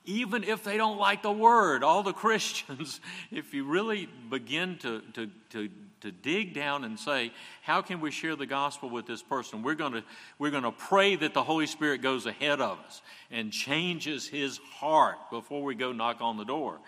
even 0.06 0.44
if 0.44 0.64
they 0.64 0.78
don't 0.78 0.98
like 0.98 1.22
the 1.22 1.30
word, 1.30 1.84
all 1.84 2.02
the 2.02 2.12
Christians, 2.24 3.00
if 3.30 3.52
you 3.52 3.64
really 3.64 4.08
begin 4.30 4.78
to, 4.78 5.02
to, 5.12 5.30
to, 5.50 5.68
to 6.00 6.10
dig 6.10 6.54
down 6.54 6.84
and 6.84 6.98
say, 6.98 7.32
how 7.62 7.82
can 7.82 8.00
we 8.00 8.10
share 8.10 8.36
the 8.36 8.46
gospel 8.46 8.88
with 8.88 9.06
this 9.06 9.22
person? 9.22 9.62
We're 9.62 9.74
going 9.74 9.92
to, 9.92 10.04
we're 10.38 10.50
going 10.50 10.62
to 10.64 10.72
pray 10.72 11.16
that 11.16 11.34
the 11.34 11.42
Holy 11.42 11.66
Spirit 11.66 12.02
goes 12.02 12.26
ahead 12.26 12.60
of 12.60 12.78
us 12.86 13.02
and 13.30 13.52
changes 13.52 14.26
his 14.26 14.58
heart 14.58 15.18
before 15.30 15.62
we 15.62 15.74
go 15.74 15.92
knock 15.92 16.20
on 16.20 16.36
the 16.36 16.44
door. 16.44 16.80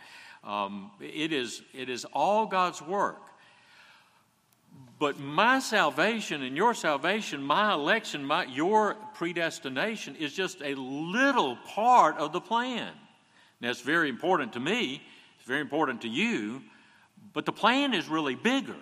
Um, 0.45 0.91
it, 1.01 1.33
is, 1.33 1.63
it 1.73 1.89
is 1.89 2.05
all 2.13 2.47
God's 2.47 2.83
work. 2.83 3.21
But 4.99 5.19
my 5.19 5.59
salvation 5.59 6.43
and 6.43 6.57
your 6.57 6.75
salvation, 6.75 7.43
my 7.43 7.73
election, 7.73 8.25
my, 8.25 8.45
your 8.45 8.95
predestination 9.15 10.17
is 10.17 10.33
just 10.33 10.63
a 10.63 10.75
little 10.75 11.57
part 11.57 12.17
of 12.19 12.33
the 12.33 12.41
plan. 12.41 12.93
Now, 13.61 13.71
it's 13.71 13.81
very 13.81 14.09
important 14.09 14.53
to 14.55 14.61
me, 14.61 15.03
it's 15.39 15.47
very 15.47 15.61
important 15.61 16.03
to 16.03 16.09
you, 16.09 16.63
but 17.33 17.47
the 17.47 17.53
plan 17.53 17.95
is 17.95 18.09
really 18.09 18.35
bigger. 18.35 18.77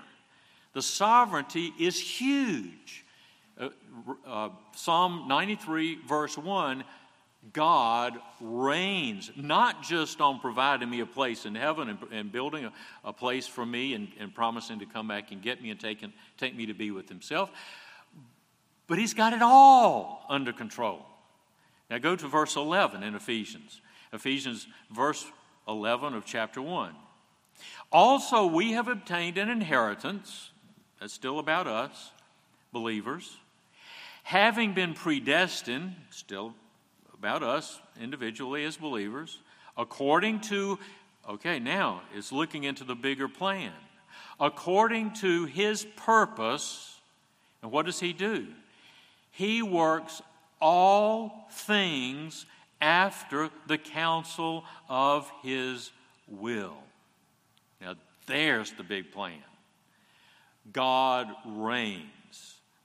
The 0.73 0.83
sovereignty 0.83 1.73
is 1.79 1.99
huge. 2.01 3.05
Uh, 3.59 3.71
uh, 4.27 4.49
Psalm 4.75 5.27
93, 5.29 5.99
verse 6.07 6.39
1 6.39 6.85
God 7.55 8.19
reigns, 8.41 9.31
not 9.35 9.83
just 9.83 10.21
on 10.21 10.41
providing 10.41 10.91
me 10.91 11.01
a 11.01 11.07
place 11.07 11.47
in 11.47 11.55
heaven 11.55 11.89
and, 11.89 11.99
and 12.13 12.31
building 12.31 12.67
a, 12.67 12.73
a, 13.03 13.15
place 13.15 13.47
for 13.47 13.65
me 13.65 13.95
and, 13.95 14.09
and, 14.19 14.35
promising 14.35 14.79
to 14.81 14.87
come 14.87 15.09
back 15.09 15.33
and 15.33 15.41
get 15.41 15.63
me 15.63 15.71
and 15.71 15.81
take, 15.81 16.05
take 16.37 16.55
me 16.55 16.67
to 16.67 16.75
be 16.75 16.91
with 16.91 17.09
Himself, 17.09 17.51
but 18.87 18.99
He's 18.99 19.15
got 19.15 19.33
it 19.33 19.41
all 19.41 20.27
under 20.29 20.53
control. 20.53 21.07
Now 21.89 21.97
go 21.97 22.15
to 22.15 22.29
verse 22.29 22.57
11 22.57 23.03
in 23.03 23.15
Ephesians. 23.15 23.81
Ephesians 24.13 24.67
verse 24.91 25.25
11 25.67 26.15
of 26.15 26.27
chapter 26.27 26.61
1. 26.61 26.95
Also, 27.91 28.47
we 28.47 28.73
have 28.73 28.87
obtained 28.87 29.39
an 29.39 29.49
inheritance, 29.49 30.50
that's 31.01 31.15
still 31.15 31.39
about 31.39 31.67
us, 31.67 32.11
believers, 32.73 33.37
having 34.23 34.75
been 34.75 34.95
predestined, 34.95 35.95
still 36.11 36.55
about 37.15 37.43
us 37.43 37.81
individually 38.01 38.65
as 38.65 38.77
believers, 38.77 39.39
according 39.77 40.41
to, 40.41 40.79
okay, 41.29 41.59
now 41.59 42.03
it's 42.15 42.33
looking 42.33 42.65
into 42.65 42.85
the 42.85 42.95
bigger 42.95 43.29
plan. 43.29 43.73
According 44.39 45.15
to 45.15 45.47
his 45.47 45.87
purpose, 45.97 46.99
and 47.63 47.71
what 47.73 47.87
does 47.87 48.01
he 48.01 48.13
do? 48.13 48.47
He 49.31 49.63
works 49.63 50.23
all 50.61 51.49
things 51.51 52.47
after 52.81 53.51
the 53.67 53.79
counsel 53.79 54.65
of 54.89 55.31
his 55.43 55.91
will. 56.29 56.77
Now, 57.81 57.95
there's 58.27 58.73
the 58.73 58.83
big 58.83 59.13
plan. 59.13 59.43
God 60.73 61.29
reigns. 61.45 62.07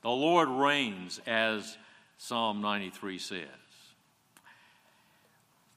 The 0.02 0.10
Lord 0.10 0.50
reigns, 0.50 1.20
as 1.26 1.78
Psalm 2.18 2.62
93 2.62 3.18
says. 3.20 3.48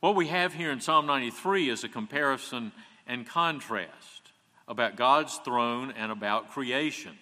What 0.01 0.15
we 0.15 0.29
have 0.29 0.55
here 0.55 0.71
in 0.71 0.81
Psalm 0.81 1.07
93 1.07 1.69
is 1.69 1.83
a 1.83 1.89
comparison 1.89 2.73
and 3.07 3.27
contrast 3.27 4.31
about 4.69 4.97
God's 4.97 5.37
throne 5.39 5.93
and 5.97 6.13
about 6.13 6.51
creation. 6.51 7.17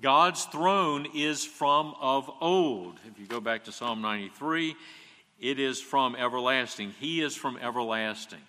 God's 0.00 0.44
throne 0.44 1.06
is 1.14 1.44
from 1.44 1.94
of 2.00 2.30
old. 2.40 2.98
If 3.10 3.18
you 3.18 3.26
go 3.26 3.40
back 3.40 3.64
to 3.64 3.72
Psalm 3.72 4.00
93, 4.00 4.76
it 5.40 5.58
is 5.58 5.80
from 5.80 6.14
everlasting. 6.14 6.94
He 7.00 7.20
is 7.20 7.34
from 7.34 7.56
everlasting. 7.56 8.40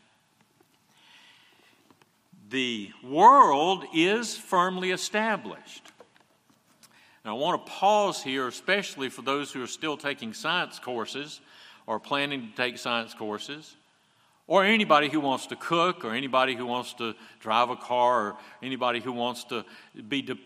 The 2.54 2.92
world 3.04 3.84
is 3.96 4.38
firmly 4.38 4.92
established. 4.92 5.92
Now, 7.26 7.36
I 7.36 7.40
want 7.40 7.66
to 7.66 7.72
pause 7.72 8.22
here, 8.22 8.48
especially 8.48 9.10
for 9.10 9.24
those 9.24 9.52
who 9.52 9.64
are 9.64 9.68
still 9.68 9.98
taking 9.98 10.36
science 10.36 10.78
courses 10.78 11.42
or 11.88 12.00
planning 12.00 12.52
to 12.52 12.56
take 12.56 12.78
science 12.78 13.16
courses, 13.16 13.76
or 14.46 14.64
anybody 14.64 15.10
who 15.10 15.20
wants 15.20 15.48
to 15.48 15.56
cook, 15.56 16.06
or 16.06 16.14
anybody 16.14 16.54
who 16.54 16.68
wants 16.68 16.94
to 16.94 17.16
drive 17.40 17.72
a 17.72 17.76
car, 17.76 18.28
or 18.28 18.38
anybody 18.62 19.00
who 19.00 19.14
wants 19.14 19.46
to 19.46 19.66
be 20.08 20.22
de- 20.22 20.38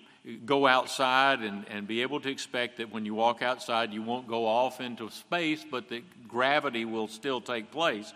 go 0.45 0.65
outside 0.65 1.41
and, 1.41 1.65
and 1.69 1.89
be 1.89 2.01
able 2.03 2.21
to 2.21 2.29
expect 2.29 2.77
that 2.77 2.89
when 2.89 3.03
you 3.03 3.15
walk 3.15 3.41
outside, 3.41 3.91
you 3.91 4.01
won't 4.01 4.29
go 4.29 4.45
off 4.45 4.79
into 4.79 5.09
space, 5.09 5.65
but 5.69 5.89
that 5.89 6.03
gravity 6.29 6.85
will 6.85 7.09
still 7.09 7.41
take 7.41 7.69
place. 7.69 8.13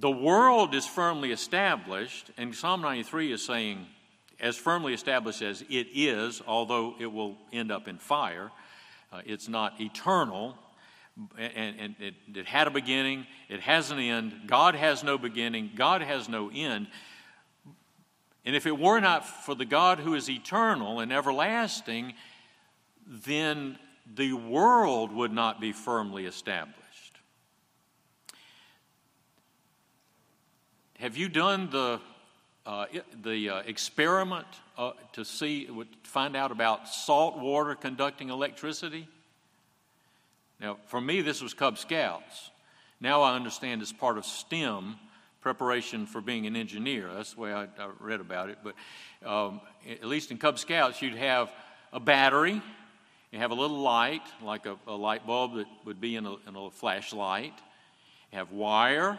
The 0.00 0.10
world 0.10 0.74
is 0.74 0.86
firmly 0.86 1.30
established, 1.30 2.30
and 2.38 2.54
Psalm 2.54 2.80
93 2.80 3.32
is 3.32 3.44
saying, 3.44 3.86
as 4.40 4.56
firmly 4.56 4.94
established 4.94 5.42
as 5.42 5.60
it 5.68 5.88
is, 5.92 6.40
although 6.46 6.94
it 6.98 7.12
will 7.12 7.36
end 7.52 7.70
up 7.70 7.86
in 7.86 7.98
fire. 7.98 8.50
Uh, 9.12 9.20
it's 9.26 9.46
not 9.46 9.78
eternal, 9.78 10.56
and, 11.36 11.78
and 11.78 11.94
it, 12.00 12.14
it 12.34 12.46
had 12.46 12.66
a 12.66 12.70
beginning, 12.70 13.26
it 13.50 13.60
has 13.60 13.90
an 13.90 13.98
end. 13.98 14.32
God 14.46 14.74
has 14.74 15.04
no 15.04 15.18
beginning, 15.18 15.72
God 15.76 16.00
has 16.00 16.30
no 16.30 16.50
end. 16.50 16.86
And 18.46 18.56
if 18.56 18.66
it 18.66 18.78
were 18.78 19.00
not 19.00 19.28
for 19.44 19.54
the 19.54 19.66
God 19.66 19.98
who 19.98 20.14
is 20.14 20.30
eternal 20.30 21.00
and 21.00 21.12
everlasting, 21.12 22.14
then 23.06 23.78
the 24.14 24.32
world 24.32 25.12
would 25.12 25.32
not 25.32 25.60
be 25.60 25.72
firmly 25.72 26.24
established. 26.24 26.79
Have 31.00 31.16
you 31.16 31.30
done 31.30 31.70
the, 31.70 31.98
uh, 32.66 32.84
the 33.22 33.48
uh, 33.48 33.58
experiment 33.60 34.46
uh, 34.76 34.90
to 35.14 35.24
see, 35.24 35.66
find 36.02 36.36
out 36.36 36.52
about 36.52 36.88
salt 36.88 37.38
water 37.38 37.74
conducting 37.74 38.28
electricity? 38.28 39.08
Now, 40.60 40.76
for 40.88 41.00
me, 41.00 41.22
this 41.22 41.40
was 41.40 41.54
Cub 41.54 41.78
Scouts. 41.78 42.50
Now 43.00 43.22
I 43.22 43.34
understand 43.34 43.80
it's 43.80 43.94
part 43.94 44.18
of 44.18 44.26
STEM, 44.26 44.96
preparation 45.40 46.04
for 46.04 46.20
being 46.20 46.46
an 46.46 46.54
engineer. 46.54 47.08
That's 47.14 47.32
the 47.32 47.40
way 47.40 47.54
I, 47.54 47.62
I 47.62 47.88
read 47.98 48.20
about 48.20 48.50
it. 48.50 48.58
But 48.62 48.74
um, 49.26 49.62
at 49.90 50.04
least 50.04 50.30
in 50.30 50.36
Cub 50.36 50.58
Scouts, 50.58 51.00
you'd 51.00 51.14
have 51.14 51.50
a 51.94 52.00
battery, 52.00 52.60
you 53.32 53.38
have 53.38 53.52
a 53.52 53.54
little 53.54 53.78
light, 53.78 54.26
like 54.42 54.66
a, 54.66 54.76
a 54.86 54.92
light 54.92 55.26
bulb 55.26 55.54
that 55.54 55.66
would 55.86 55.98
be 55.98 56.16
in 56.16 56.26
a, 56.26 56.34
in 56.46 56.56
a 56.56 56.70
flashlight. 56.70 57.54
You 58.32 58.38
have 58.38 58.52
wire 58.52 59.18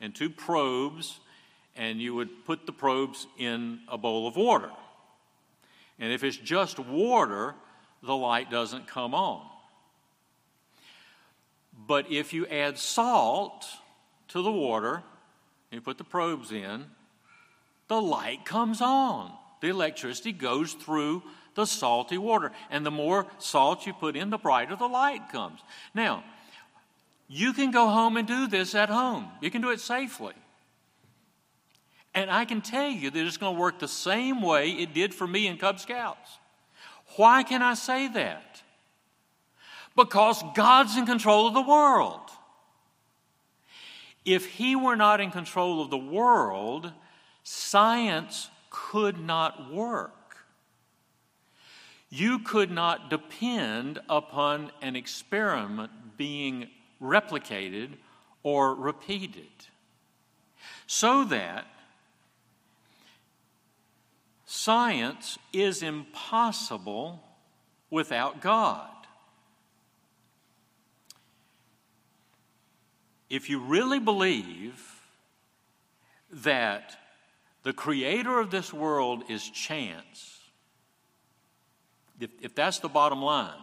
and 0.00 0.14
two 0.14 0.30
probes, 0.30 1.20
and 1.76 2.00
you 2.00 2.14
would 2.14 2.44
put 2.46 2.66
the 2.66 2.72
probes 2.72 3.26
in 3.38 3.80
a 3.88 3.98
bowl 3.98 4.26
of 4.26 4.36
water. 4.36 4.70
And 5.98 6.12
if 6.12 6.24
it's 6.24 6.36
just 6.36 6.78
water, 6.78 7.54
the 8.02 8.16
light 8.16 8.50
doesn't 8.50 8.86
come 8.86 9.14
on. 9.14 9.46
But 11.86 12.10
if 12.10 12.32
you 12.32 12.46
add 12.46 12.78
salt 12.78 13.66
to 14.28 14.42
the 14.42 14.50
water, 14.50 15.02
you 15.70 15.80
put 15.80 15.98
the 15.98 16.04
probes 16.04 16.52
in, 16.52 16.86
the 17.88 18.00
light 18.00 18.44
comes 18.44 18.80
on. 18.80 19.32
The 19.60 19.68
electricity 19.68 20.32
goes 20.32 20.72
through 20.72 21.22
the 21.54 21.66
salty 21.66 22.18
water. 22.18 22.52
And 22.70 22.86
the 22.86 22.90
more 22.90 23.26
salt 23.38 23.86
you 23.86 23.92
put 23.92 24.16
in, 24.16 24.30
the 24.30 24.38
brighter 24.38 24.76
the 24.76 24.86
light 24.86 25.28
comes. 25.30 25.60
Now, 25.94 26.24
you 27.32 27.52
can 27.52 27.70
go 27.70 27.86
home 27.86 28.16
and 28.16 28.26
do 28.26 28.48
this 28.48 28.74
at 28.74 28.88
home, 28.88 29.28
you 29.40 29.52
can 29.52 29.62
do 29.62 29.70
it 29.70 29.78
safely. 29.80 30.34
And 32.12 32.28
I 32.28 32.44
can 32.44 32.60
tell 32.60 32.88
you 32.88 33.08
that 33.08 33.24
it's 33.24 33.36
going 33.36 33.54
to 33.54 33.60
work 33.60 33.78
the 33.78 33.86
same 33.86 34.42
way 34.42 34.70
it 34.70 34.92
did 34.92 35.14
for 35.14 35.28
me 35.28 35.46
in 35.46 35.56
Cub 35.56 35.78
Scouts. 35.78 36.38
Why 37.14 37.44
can 37.44 37.62
I 37.62 37.74
say 37.74 38.08
that? 38.08 38.62
Because 39.94 40.42
God's 40.56 40.96
in 40.96 41.06
control 41.06 41.46
of 41.46 41.54
the 41.54 41.62
world. 41.62 42.30
If 44.24 44.46
He 44.46 44.74
were 44.74 44.96
not 44.96 45.20
in 45.20 45.30
control 45.30 45.80
of 45.80 45.90
the 45.90 45.96
world, 45.96 46.92
science 47.44 48.50
could 48.70 49.20
not 49.20 49.72
work. 49.72 50.36
You 52.08 52.40
could 52.40 52.72
not 52.72 53.08
depend 53.08 54.00
upon 54.08 54.72
an 54.82 54.96
experiment 54.96 55.92
being 56.16 56.66
replicated 57.02 57.90
or 58.42 58.74
repeated. 58.74 59.44
So 60.86 61.24
that 61.24 61.66
science 64.44 65.38
is 65.52 65.82
impossible 65.82 67.22
without 67.90 68.40
God. 68.40 68.90
if 73.30 73.48
you 73.48 73.60
really 73.60 74.00
believe 74.00 75.00
that 76.32 76.98
the 77.62 77.72
creator 77.72 78.40
of 78.40 78.50
this 78.50 78.72
world 78.72 79.22
is 79.28 79.48
chance, 79.48 80.40
if, 82.18 82.30
if 82.42 82.54
that's 82.54 82.80
the 82.80 82.88
bottom 82.88 83.22
line, 83.22 83.54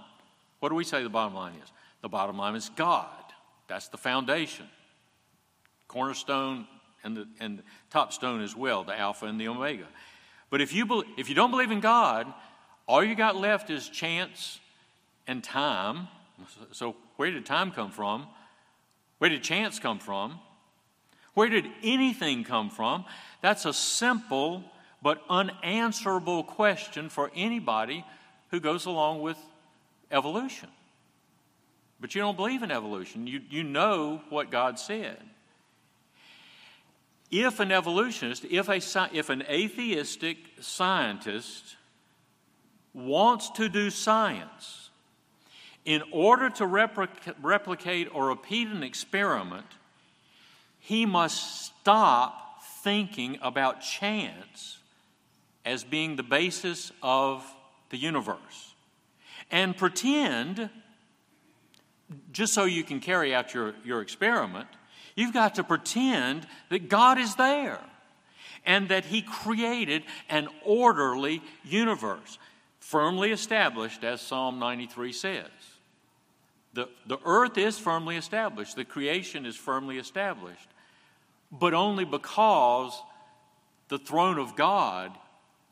what 0.59 0.69
do 0.69 0.75
we 0.75 0.85
say 0.85 1.03
the 1.03 1.09
bottom 1.09 1.35
line 1.35 1.53
is? 1.61 1.71
The 2.01 2.09
bottom 2.09 2.37
line 2.37 2.55
is 2.55 2.71
God. 2.75 3.09
That's 3.67 3.87
the 3.89 3.97
foundation. 3.97 4.67
Cornerstone 5.87 6.67
and 7.03 7.17
the, 7.17 7.27
and 7.39 7.61
top 7.89 8.13
stone 8.13 8.41
as 8.41 8.55
well, 8.55 8.83
the 8.83 8.97
Alpha 8.97 9.25
and 9.25 9.39
the 9.39 9.47
Omega. 9.47 9.87
But 10.49 10.61
if 10.61 10.73
you, 10.73 10.85
be, 10.85 11.03
if 11.17 11.29
you 11.29 11.35
don't 11.35 11.51
believe 11.51 11.71
in 11.71 11.79
God, 11.79 12.33
all 12.87 13.03
you 13.03 13.15
got 13.15 13.35
left 13.35 13.69
is 13.69 13.89
chance 13.89 14.59
and 15.27 15.43
time. 15.43 16.07
So, 16.71 16.95
where 17.17 17.31
did 17.31 17.45
time 17.45 17.71
come 17.71 17.91
from? 17.91 18.27
Where 19.17 19.29
did 19.29 19.43
chance 19.43 19.79
come 19.79 19.99
from? 19.99 20.39
Where 21.33 21.49
did 21.49 21.65
anything 21.83 22.43
come 22.43 22.69
from? 22.69 23.05
That's 23.41 23.65
a 23.65 23.73
simple 23.73 24.63
but 25.01 25.21
unanswerable 25.29 26.43
question 26.43 27.09
for 27.09 27.31
anybody 27.35 28.05
who 28.49 28.59
goes 28.59 28.85
along 28.85 29.21
with 29.21 29.37
evolution. 30.11 30.69
But 31.99 32.13
you 32.13 32.21
don't 32.21 32.37
believe 32.37 32.63
in 32.63 32.71
evolution. 32.71 33.27
You, 33.27 33.41
you 33.49 33.63
know 33.63 34.21
what 34.29 34.51
God 34.51 34.77
said. 34.79 35.17
If 37.31 37.59
an 37.59 37.71
evolutionist, 37.71 38.45
if, 38.45 38.69
a, 38.69 38.79
if 39.11 39.29
an 39.29 39.43
atheistic 39.49 40.37
scientist 40.61 41.75
wants 42.93 43.49
to 43.51 43.67
do 43.67 43.89
science, 43.89 44.89
in 45.85 46.03
order 46.11 46.49
to 46.49 46.65
replica- 46.65 47.35
replicate 47.41 48.09
or 48.13 48.27
repeat 48.27 48.67
an 48.67 48.83
experiment, 48.83 49.65
he 50.79 51.05
must 51.05 51.65
stop 51.65 52.63
thinking 52.83 53.37
about 53.41 53.81
chance 53.81 54.77
as 55.65 55.83
being 55.83 56.15
the 56.15 56.23
basis 56.23 56.91
of 57.01 57.45
the 57.89 57.97
universe 57.97 58.73
and 59.51 59.75
pretend, 59.75 60.69
just 62.31 62.53
so 62.53 62.65
you 62.65 62.83
can 62.83 62.99
carry 62.99 63.33
out 63.33 63.53
your, 63.53 63.73
your 63.83 64.01
experiment, 64.01 64.67
you've 65.15 65.33
got 65.33 65.55
to 65.55 65.63
pretend 65.63 66.47
that 66.69 66.89
God 66.89 67.17
is 67.17 67.35
there 67.35 67.79
and 68.65 68.89
that 68.89 69.05
He 69.05 69.21
created 69.21 70.03
an 70.29 70.47
orderly 70.63 71.41
universe, 71.63 72.37
firmly 72.79 73.31
established, 73.31 74.03
as 74.03 74.21
Psalm 74.21 74.59
93 74.59 75.11
says. 75.13 75.49
The, 76.73 76.89
the 77.07 77.17
earth 77.25 77.57
is 77.57 77.79
firmly 77.79 78.17
established, 78.17 78.75
the 78.75 78.85
creation 78.85 79.45
is 79.45 79.55
firmly 79.55 79.97
established, 79.97 80.67
but 81.51 81.73
only 81.73 82.05
because 82.05 83.01
the 83.87 83.97
throne 83.97 84.37
of 84.37 84.55
God 84.55 85.17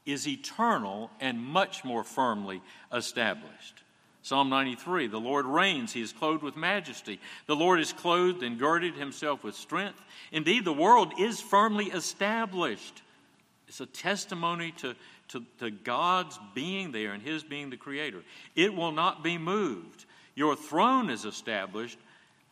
is 0.05 0.27
eternal 0.27 1.11
and 1.19 1.39
much 1.39 1.83
more 1.83 2.03
firmly 2.03 2.61
established. 2.93 3.83
Psalm 4.25 4.49
93 4.49 5.05
The 5.05 5.19
Lord 5.19 5.45
reigns, 5.45 5.93
he 5.93 6.01
is 6.01 6.11
clothed 6.11 6.41
with 6.41 6.57
majesty. 6.57 7.19
The 7.45 7.55
Lord 7.55 7.79
is 7.79 7.93
clothed 7.93 8.41
and 8.41 8.57
girded 8.57 8.95
himself 8.95 9.43
with 9.43 9.53
strength. 9.53 10.01
Indeed, 10.31 10.65
the 10.65 10.73
world 10.73 11.13
is 11.19 11.39
firmly 11.39 11.85
established. 11.91 13.03
It's 13.67 13.81
a 13.81 13.85
testimony 13.85 14.71
to, 14.77 14.95
to, 15.27 15.45
to 15.59 15.69
God's 15.69 16.39
being 16.55 16.91
there 16.91 17.13
and 17.13 17.21
his 17.21 17.43
being 17.43 17.69
the 17.69 17.77
creator. 17.77 18.23
It 18.55 18.73
will 18.73 18.91
not 18.91 19.23
be 19.23 19.37
moved. 19.37 20.05
Your 20.33 20.55
throne 20.55 21.11
is 21.11 21.23
established. 21.23 21.99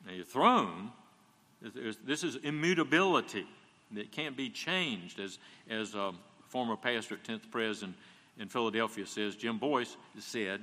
Now, 0.05 0.13
your 0.13 0.25
throne, 0.25 0.91
this 2.05 2.23
is 2.23 2.35
immutability. 2.35 3.47
It 3.95 4.11
can't 4.11 4.37
be 4.37 4.51
changed, 4.51 5.19
as, 5.19 5.39
as 5.67 5.95
a 5.95 6.13
former 6.49 6.77
pastor 6.77 7.15
at 7.15 7.23
10th 7.23 7.49
Pres 7.49 7.81
in, 7.81 7.95
in 8.37 8.47
Philadelphia 8.47 9.07
says, 9.07 9.35
Jim 9.35 9.57
Boice 9.57 9.97
said, 10.19 10.61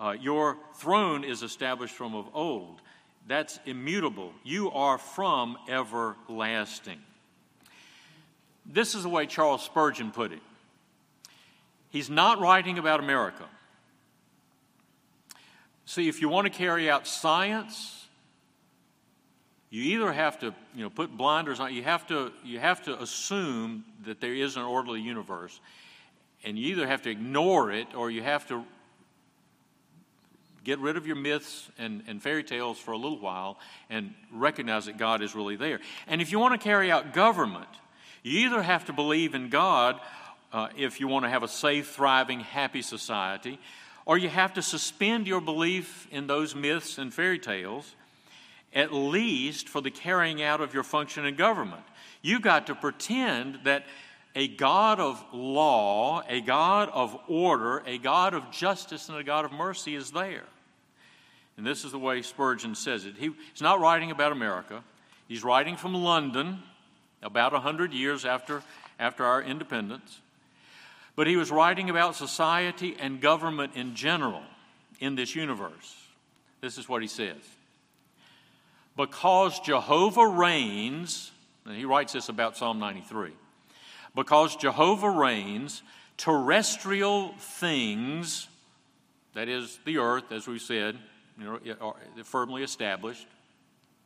uh, 0.00 0.16
Your 0.20 0.56
throne 0.74 1.22
is 1.22 1.42
established 1.42 1.94
from 1.94 2.14
of 2.14 2.26
old. 2.34 2.80
That's 3.26 3.60
immutable. 3.66 4.32
You 4.42 4.70
are 4.72 4.98
from 4.98 5.56
everlasting. 5.68 6.98
This 8.66 8.94
is 8.94 9.04
the 9.04 9.08
way 9.08 9.26
Charles 9.26 9.62
Spurgeon 9.62 10.10
put 10.10 10.32
it. 10.32 10.40
He's 11.90 12.08
not 12.08 12.40
writing 12.40 12.78
about 12.78 13.00
America. 13.00 13.44
See, 15.84 16.08
if 16.08 16.20
you 16.20 16.28
want 16.28 16.46
to 16.46 16.52
carry 16.52 16.88
out 16.88 17.06
science 17.06 18.00
you 19.70 19.82
either 19.96 20.12
have 20.12 20.38
to 20.40 20.52
you 20.74 20.82
know 20.82 20.90
put 20.90 21.16
blinders 21.16 21.60
on 21.60 21.72
you 21.72 21.82
have 21.82 22.06
to 22.08 22.32
you 22.44 22.58
have 22.58 22.82
to 22.82 23.00
assume 23.00 23.84
that 24.04 24.20
there 24.20 24.34
is 24.34 24.56
an 24.56 24.62
orderly 24.62 25.00
universe 25.00 25.60
and 26.44 26.58
you 26.58 26.72
either 26.72 26.86
have 26.86 27.02
to 27.02 27.10
ignore 27.10 27.70
it 27.70 27.94
or 27.94 28.10
you 28.10 28.22
have 28.22 28.46
to 28.48 28.64
get 30.64 30.78
rid 30.78 30.96
of 30.96 31.06
your 31.06 31.16
myths 31.16 31.68
and, 31.78 32.02
and 32.06 32.22
fairy 32.22 32.44
tales 32.44 32.78
for 32.78 32.92
a 32.92 32.96
little 32.96 33.18
while 33.18 33.58
and 33.88 34.14
recognize 34.32 34.86
that 34.86 34.98
god 34.98 35.22
is 35.22 35.34
really 35.34 35.56
there 35.56 35.80
and 36.06 36.20
if 36.20 36.32
you 36.32 36.38
want 36.38 36.58
to 36.58 36.62
carry 36.62 36.90
out 36.90 37.12
government 37.12 37.68
you 38.22 38.46
either 38.46 38.62
have 38.62 38.84
to 38.84 38.92
believe 38.92 39.34
in 39.34 39.48
god 39.48 40.00
uh, 40.52 40.68
if 40.76 41.00
you 41.00 41.06
want 41.06 41.24
to 41.24 41.28
have 41.28 41.42
a 41.42 41.48
safe 41.48 41.90
thriving 41.90 42.40
happy 42.40 42.82
society 42.82 43.58
or 44.06 44.18
you 44.18 44.28
have 44.28 44.54
to 44.54 44.62
suspend 44.62 45.26
your 45.26 45.40
belief 45.40 46.08
in 46.10 46.26
those 46.26 46.54
myths 46.54 46.98
and 46.98 47.14
fairy 47.14 47.38
tales 47.38 47.94
at 48.72 48.92
least 48.92 49.68
for 49.68 49.80
the 49.80 49.90
carrying 49.90 50.42
out 50.42 50.60
of 50.60 50.74
your 50.74 50.82
function 50.82 51.26
in 51.26 51.34
government. 51.34 51.82
You've 52.22 52.42
got 52.42 52.66
to 52.68 52.74
pretend 52.74 53.60
that 53.64 53.84
a 54.34 54.48
God 54.48 55.00
of 55.00 55.22
law, 55.32 56.22
a 56.28 56.40
God 56.40 56.88
of 56.92 57.16
order, 57.28 57.82
a 57.86 57.98
God 57.98 58.34
of 58.34 58.50
justice, 58.50 59.08
and 59.08 59.18
a 59.18 59.24
God 59.24 59.44
of 59.44 59.52
mercy 59.52 59.94
is 59.94 60.10
there. 60.10 60.44
And 61.56 61.66
this 61.66 61.84
is 61.84 61.92
the 61.92 61.98
way 61.98 62.22
Spurgeon 62.22 62.74
says 62.74 63.04
it. 63.04 63.16
He, 63.18 63.30
he's 63.52 63.60
not 63.60 63.80
writing 63.80 64.10
about 64.10 64.32
America, 64.32 64.82
he's 65.28 65.44
writing 65.44 65.76
from 65.76 65.94
London 65.94 66.62
about 67.22 67.52
100 67.52 67.92
years 67.92 68.24
after, 68.24 68.62
after 68.98 69.24
our 69.24 69.42
independence. 69.42 70.20
But 71.16 71.26
he 71.26 71.36
was 71.36 71.50
writing 71.50 71.90
about 71.90 72.14
society 72.16 72.96
and 72.98 73.20
government 73.20 73.72
in 73.74 73.94
general 73.94 74.42
in 75.00 75.16
this 75.16 75.34
universe. 75.34 75.96
This 76.60 76.78
is 76.78 76.88
what 76.88 77.02
he 77.02 77.08
says 77.08 77.36
because 78.96 79.58
Jehovah 79.60 80.26
reigns, 80.26 81.30
and 81.64 81.76
he 81.76 81.84
writes 81.84 82.12
this 82.12 82.28
about 82.28 82.56
Psalm 82.56 82.78
93, 82.78 83.32
because 84.20 84.54
Jehovah 84.54 85.08
reigns, 85.08 85.82
terrestrial 86.18 87.32
things, 87.38 88.48
that 89.32 89.48
is 89.48 89.78
the 89.86 89.96
earth, 89.96 90.30
as 90.30 90.46
we 90.46 90.58
said, 90.58 90.98
you 91.38 91.46
know, 91.46 91.58
are 91.80 91.94
firmly 92.24 92.62
established 92.62 93.26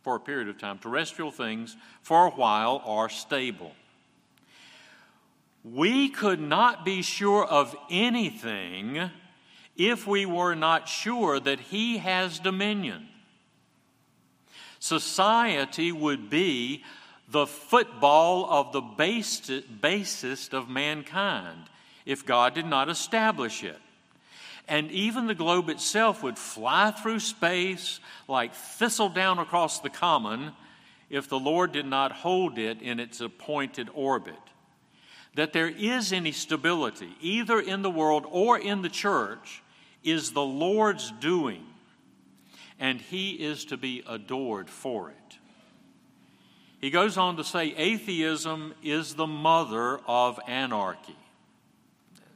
for 0.03 0.15
a 0.15 0.21
period 0.21 0.49
of 0.49 0.57
time, 0.57 0.79
terrestrial 0.79 1.33
things 1.33 1.77
for 2.01 2.29
a 2.29 2.31
while 2.31 2.81
are 2.85 3.09
stable. 3.09 3.73
We 5.65 6.11
could 6.11 6.41
not 6.41 6.85
be 6.85 7.03
sure 7.03 7.45
of 7.45 7.75
anything 7.91 9.11
if 9.77 10.07
we 10.07 10.27
were 10.27 10.55
not 10.55 10.89
sure 10.89 11.41
that 11.41 11.59
He 11.59 11.99
has 11.99 12.39
dominion 12.39 13.09
society 14.79 15.91
would 15.91 16.29
be 16.29 16.85
the 17.35 17.47
football 17.49 18.49
of 18.49 18.73
the 18.73 18.81
basest 18.81 20.55
of 20.55 20.69
mankind 20.69 21.59
if 22.07 22.25
God 22.25 22.55
did 22.55 22.65
not 22.65 22.89
establish 22.89 23.65
it. 23.65 23.81
And 24.69 24.89
even 24.93 25.27
the 25.27 25.35
globe 25.35 25.69
itself 25.69 26.23
would 26.23 26.39
fly 26.39 26.93
through 26.93 27.19
space 27.19 27.99
like 28.29 28.55
thistledown 28.55 29.41
across 29.41 29.81
the 29.81 29.91
common 29.91 30.53
if 31.11 31.29
the 31.29 31.39
Lord 31.41 31.73
did 31.73 31.87
not 31.87 32.13
hold 32.13 32.57
it 32.57 32.81
in 32.81 33.01
its 33.01 33.21
appointed 33.21 33.91
orbit. 33.93 34.39
That 35.35 35.53
there 35.53 35.69
is 35.69 36.13
any 36.13 36.31
stability, 36.31 37.17
either 37.21 37.59
in 37.59 37.83
the 37.83 37.91
world 37.91 38.27
or 38.31 38.57
in 38.57 38.83
the 38.83 38.89
church, 38.89 39.61
is 40.05 40.31
the 40.31 40.41
Lord's 40.41 41.11
doing 41.11 41.67
and 42.79 43.01
he 43.01 43.33
is 43.33 43.65
to 43.65 43.77
be 43.77 44.05
adored 44.07 44.71
for 44.71 45.11
it. 45.11 45.39
He 46.85 46.91
goes 46.91 47.17
on 47.17 47.39
to 47.39 47.45
say 47.45 47.75
atheism 47.79 48.75
is 48.83 49.15
the 49.15 49.27
mother 49.27 50.01
of 50.07 50.39
anarchy. 50.47 51.17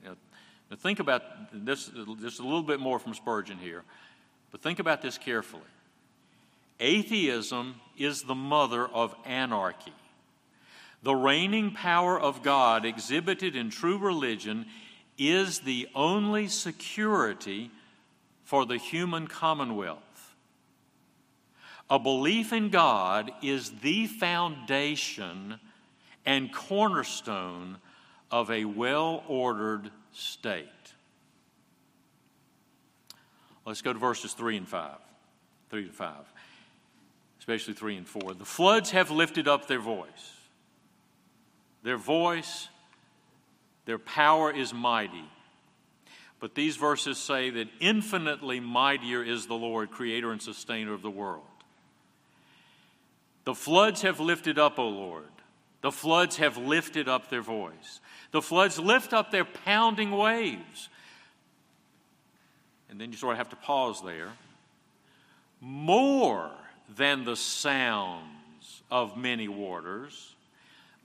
Now, 0.03 0.17
think 0.75 1.01
about 1.01 1.23
this 1.53 1.91
just 2.19 2.41
a 2.41 2.43
little 2.43 2.63
bit 2.63 2.81
more 2.81 2.99
from 2.99 3.13
Spurgeon 3.13 3.59
here, 3.59 3.85
but 4.51 4.63
think 4.63 4.79
about 4.79 5.03
this 5.03 5.19
carefully. 5.19 5.61
Atheism 6.81 7.75
is 7.99 8.23
the 8.23 8.35
mother 8.35 8.87
of 8.87 9.15
anarchy. 9.27 9.93
The 11.03 11.15
reigning 11.15 11.73
power 11.73 12.19
of 12.19 12.43
God 12.43 12.87
exhibited 12.87 13.55
in 13.55 13.69
true 13.69 13.99
religion 13.99 14.65
is 15.19 15.59
the 15.59 15.91
only 15.95 16.49
security 16.49 17.71
for 18.45 18.65
the 18.65 18.79
human 18.79 19.27
commonwealth. 19.27 20.08
A 21.91 21.99
belief 21.99 22.53
in 22.53 22.69
God 22.69 23.31
is 23.43 23.71
the 23.81 24.07
foundation 24.07 25.59
and 26.27 26.53
cornerstone 26.53 27.79
of 28.31 28.51
a 28.51 28.67
well 28.67 29.25
ordered 29.27 29.91
state. 30.13 30.69
Let's 33.65 33.83
go 33.83 33.93
to 33.93 33.99
verses 33.99 34.33
3 34.35 34.59
and 34.59 34.69
5. 34.69 34.97
3 35.71 35.87
to 35.87 35.93
5, 35.93 36.15
especially 37.39 37.75
3 37.75 37.97
and 37.99 38.09
4. 38.09 38.35
The 38.35 38.45
floods 38.45 38.91
have 38.93 39.11
lifted 39.11 39.47
up 39.47 39.69
their 39.69 39.81
voice. 39.81 40.33
Their 41.83 41.99
voice, 41.99 42.69
their 43.85 43.99
power 43.99 44.51
is 44.51 44.73
mighty. 44.73 45.25
But 46.41 46.55
these 46.55 46.77
verses 46.77 47.19
say 47.19 47.51
that 47.51 47.69
infinitely 47.81 48.61
mightier 48.61 49.23
is 49.23 49.47
the 49.47 49.55
Lord, 49.55 49.91
creator 49.91 50.33
and 50.33 50.41
sustainer 50.41 50.95
of 50.95 51.03
the 51.03 51.11
world. 51.11 51.45
The 53.49 53.55
floods 53.55 54.03
have 54.03 54.21
lifted 54.21 54.59
up, 54.59 54.79
O 54.79 54.87
Lord. 54.87 55.25
The 55.81 55.91
floods 55.91 56.37
have 56.37 56.59
lifted 56.59 57.09
up 57.09 57.31
their 57.31 57.41
voice. 57.41 58.03
The 58.31 58.43
floods 58.43 58.79
lift 58.79 59.15
up 59.15 59.31
their 59.31 59.47
pounding 59.47 60.11
waves. 60.11 60.91
And 62.91 63.01
then 63.01 63.11
you 63.11 63.17
sort 63.17 63.33
of 63.33 63.39
have 63.39 63.49
to 63.49 63.57
pause 63.57 64.03
there. 64.03 64.33
More 65.63 66.51
than 66.95 67.25
the 67.25 67.37
sounds 67.37 68.83
of 68.91 69.17
many 69.17 69.49
waters, 69.49 70.35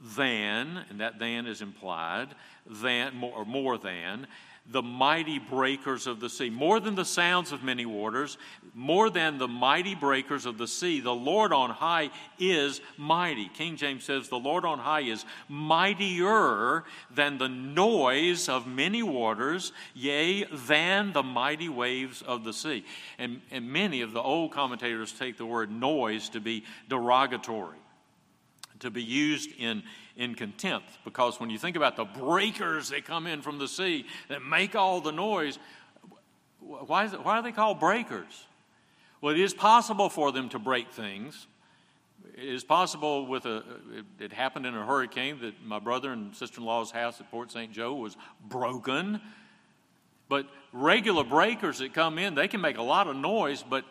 than, 0.02 0.84
and 0.90 1.00
that 1.00 1.20
than 1.20 1.48
is 1.48 1.62
implied, 1.62 2.28
than, 2.66 3.16
more, 3.16 3.38
or 3.38 3.46
more 3.46 3.78
than, 3.78 4.28
the 4.72 4.82
mighty 4.82 5.40
breakers 5.40 6.08
of 6.08 6.20
the 6.20 6.30
sea. 6.30 6.50
More 6.50 6.80
than 6.80 6.96
the 6.96 7.04
sounds 7.04 7.52
of 7.52 7.64
many 7.64 7.86
waters, 7.86 8.38
more 8.74 9.10
than 9.10 9.38
the 9.38 9.48
mighty 9.48 9.94
breakers 9.94 10.46
of 10.46 10.58
the 10.58 10.68
sea, 10.68 11.02
the 11.02 11.14
Lord 11.14 11.52
on 11.52 11.70
high 11.70 12.12
is 12.40 12.80
mighty. 12.98 13.50
King 13.50 13.76
James 13.76 14.06
says, 14.06 14.30
The 14.30 14.40
Lord 14.40 14.64
on 14.64 14.80
high 14.80 15.02
is 15.02 15.26
mightier 15.50 16.86
than 17.14 17.38
the 17.38 17.50
noise 17.50 18.48
of 18.48 18.66
many 18.66 19.04
waters, 19.04 19.74
yea, 19.94 20.46
than 20.46 21.12
the 21.12 21.24
mighty 21.24 21.70
waves 21.70 22.22
of 22.22 22.46
the 22.46 22.54
sea. 22.54 22.86
And, 23.20 23.42
and 23.52 23.70
many 23.70 24.02
of 24.02 24.14
the 24.14 24.22
old 24.22 24.54
commentators 24.54 25.12
take 25.12 25.38
the 25.38 25.46
word 25.46 25.72
noise 25.72 26.30
to 26.30 26.40
be 26.40 26.64
derogatory, 26.88 27.78
to 28.84 28.92
be 28.92 29.04
used 29.04 29.50
in 29.58 29.84
in 30.16 30.36
contempt 30.36 30.90
because 31.04 31.40
when 31.40 31.50
you 31.50 31.58
think 31.58 31.76
about 31.76 31.96
the 31.96 32.06
breakers 32.06 32.90
that 32.90 33.06
come 33.06 33.28
in 33.28 33.42
from 33.42 33.58
the 33.58 33.68
sea 33.68 34.06
that 34.30 34.44
make 34.44 34.76
all 34.76 35.02
the 35.02 35.12
noise, 35.12 35.58
why, 36.60 37.06
it, 37.06 37.24
why 37.24 37.40
are 37.40 37.42
they 37.42 37.52
called 37.52 37.80
breakers? 37.80 38.46
Well, 39.22 39.34
it 39.34 39.40
is 39.40 39.54
possible 39.54 40.10
for 40.10 40.32
them 40.32 40.50
to 40.50 40.60
break 40.60 40.92
things. 40.92 41.48
It 42.36 42.48
is 42.48 42.64
possible 42.64 43.26
with 43.26 43.46
a, 43.46 43.64
it, 43.92 44.06
it 44.20 44.34
happened 44.34 44.66
in 44.66 44.76
a 44.76 44.86
hurricane 44.86 45.40
that 45.42 45.66
my 45.66 45.80
brother 45.80 46.12
and 46.12 46.36
sister 46.36 46.60
in 46.60 46.66
law's 46.66 46.92
house 46.92 47.20
at 47.20 47.30
Port 47.32 47.52
St. 47.52 47.72
Joe 47.72 47.96
was 47.96 48.16
broken. 48.48 49.20
But 50.30 50.48
regular 50.72 51.24
breakers 51.24 51.80
that 51.80 51.94
come 51.94 52.18
in, 52.18 52.36
they 52.36 52.48
can 52.48 52.62
make 52.62 52.78
a 52.78 52.84
lot 52.84 53.08
of 53.08 53.16
noise, 53.16 53.64
but 53.68 53.84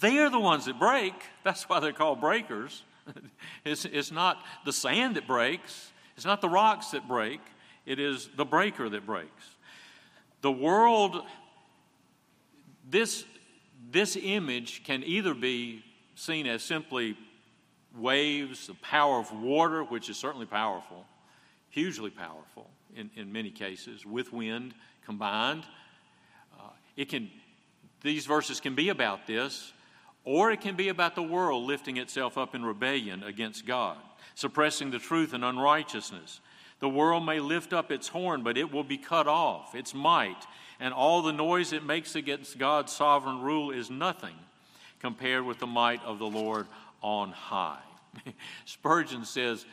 they're 0.00 0.30
the 0.30 0.40
ones 0.40 0.66
that 0.66 0.78
break. 0.78 1.14
That's 1.42 1.68
why 1.68 1.80
they're 1.80 1.92
called 1.92 2.20
breakers. 2.20 2.82
it's, 3.64 3.84
it's 3.84 4.10
not 4.10 4.38
the 4.64 4.72
sand 4.72 5.16
that 5.16 5.26
breaks, 5.26 5.92
it's 6.16 6.26
not 6.26 6.40
the 6.40 6.48
rocks 6.48 6.90
that 6.90 7.06
break, 7.08 7.40
it 7.86 7.98
is 7.98 8.28
the 8.36 8.44
breaker 8.44 8.88
that 8.88 9.06
breaks. 9.06 9.56
The 10.42 10.52
world, 10.52 11.22
this, 12.88 13.24
this 13.90 14.16
image 14.20 14.84
can 14.84 15.02
either 15.04 15.34
be 15.34 15.84
seen 16.14 16.46
as 16.46 16.62
simply 16.62 17.16
waves, 17.96 18.66
the 18.66 18.74
power 18.74 19.18
of 19.18 19.32
water, 19.32 19.82
which 19.84 20.08
is 20.08 20.16
certainly 20.16 20.46
powerful, 20.46 21.04
hugely 21.70 22.10
powerful 22.10 22.70
in, 22.94 23.10
in 23.16 23.32
many 23.32 23.50
cases, 23.50 24.06
with 24.06 24.32
wind 24.32 24.74
combined. 25.04 25.64
Uh, 26.58 26.68
it 26.96 27.08
can, 27.08 27.30
these 28.02 28.26
verses 28.26 28.60
can 28.60 28.74
be 28.74 28.88
about 28.88 29.26
this, 29.26 29.72
or 30.24 30.50
it 30.50 30.60
can 30.60 30.76
be 30.76 30.88
about 30.88 31.14
the 31.14 31.22
world 31.22 31.64
lifting 31.64 31.96
itself 31.96 32.36
up 32.36 32.54
in 32.54 32.64
rebellion 32.64 33.22
against 33.22 33.66
God, 33.66 33.96
suppressing 34.34 34.90
the 34.90 34.98
truth 34.98 35.32
and 35.32 35.44
unrighteousness. 35.44 36.40
The 36.80 36.88
world 36.88 37.26
may 37.26 37.40
lift 37.40 37.72
up 37.72 37.90
its 37.90 38.08
horn, 38.08 38.42
but 38.42 38.56
it 38.56 38.72
will 38.72 38.84
be 38.84 38.98
cut 38.98 39.26
off, 39.26 39.74
its 39.74 39.94
might, 39.94 40.46
and 40.78 40.94
all 40.94 41.22
the 41.22 41.32
noise 41.32 41.72
it 41.72 41.84
makes 41.84 42.14
against 42.14 42.58
God's 42.58 42.92
sovereign 42.92 43.42
rule 43.42 43.70
is 43.70 43.90
nothing 43.90 44.34
compared 45.00 45.44
with 45.44 45.58
the 45.58 45.66
might 45.66 46.02
of 46.04 46.18
the 46.18 46.26
Lord 46.26 46.66
on 47.02 47.32
high. 47.32 47.80
Spurgeon 48.64 49.24
says, 49.24 49.64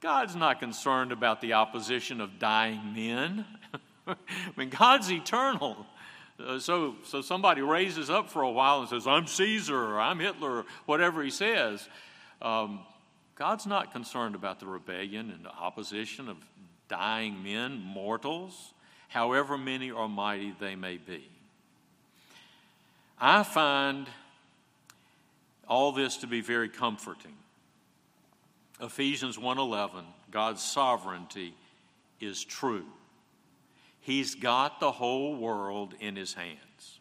God's 0.00 0.34
not 0.34 0.60
concerned 0.60 1.12
about 1.12 1.40
the 1.40 1.52
opposition 1.52 2.20
of 2.20 2.38
dying 2.38 2.94
men. 2.94 3.44
I 4.06 4.16
mean, 4.56 4.70
God's 4.70 5.10
eternal. 5.10 5.86
Uh, 6.46 6.58
so, 6.58 6.94
so 7.04 7.20
somebody 7.20 7.62
raises 7.62 8.10
up 8.10 8.30
for 8.30 8.42
a 8.42 8.50
while 8.50 8.80
and 8.80 8.88
says, 8.88 9.06
I'm 9.06 9.26
Caesar 9.26 9.76
or 9.76 10.00
I'm 10.00 10.18
Hitler 10.18 10.58
or 10.58 10.64
whatever 10.86 11.22
he 11.22 11.30
says. 11.30 11.88
Um, 12.40 12.80
God's 13.34 13.66
not 13.66 13.92
concerned 13.92 14.34
about 14.34 14.60
the 14.60 14.66
rebellion 14.66 15.30
and 15.30 15.44
the 15.44 15.50
opposition 15.50 16.28
of 16.28 16.36
dying 16.88 17.42
men, 17.42 17.80
mortals, 17.80 18.74
however 19.08 19.56
many 19.56 19.90
or 19.90 20.08
mighty 20.08 20.54
they 20.60 20.76
may 20.76 20.96
be. 20.96 21.28
I 23.18 23.42
find 23.42 24.06
all 25.68 25.92
this 25.92 26.18
to 26.18 26.26
be 26.26 26.40
very 26.40 26.68
comforting. 26.68 27.36
Ephesians 28.80 29.38
1:11, 29.38 30.04
God's 30.30 30.62
sovereignty 30.62 31.54
is 32.18 32.42
true. 32.44 32.86
He's 34.00 34.34
got 34.34 34.80
the 34.80 34.92
whole 34.92 35.36
world 35.36 35.94
in 36.00 36.16
his 36.16 36.34
hands. 36.34 37.00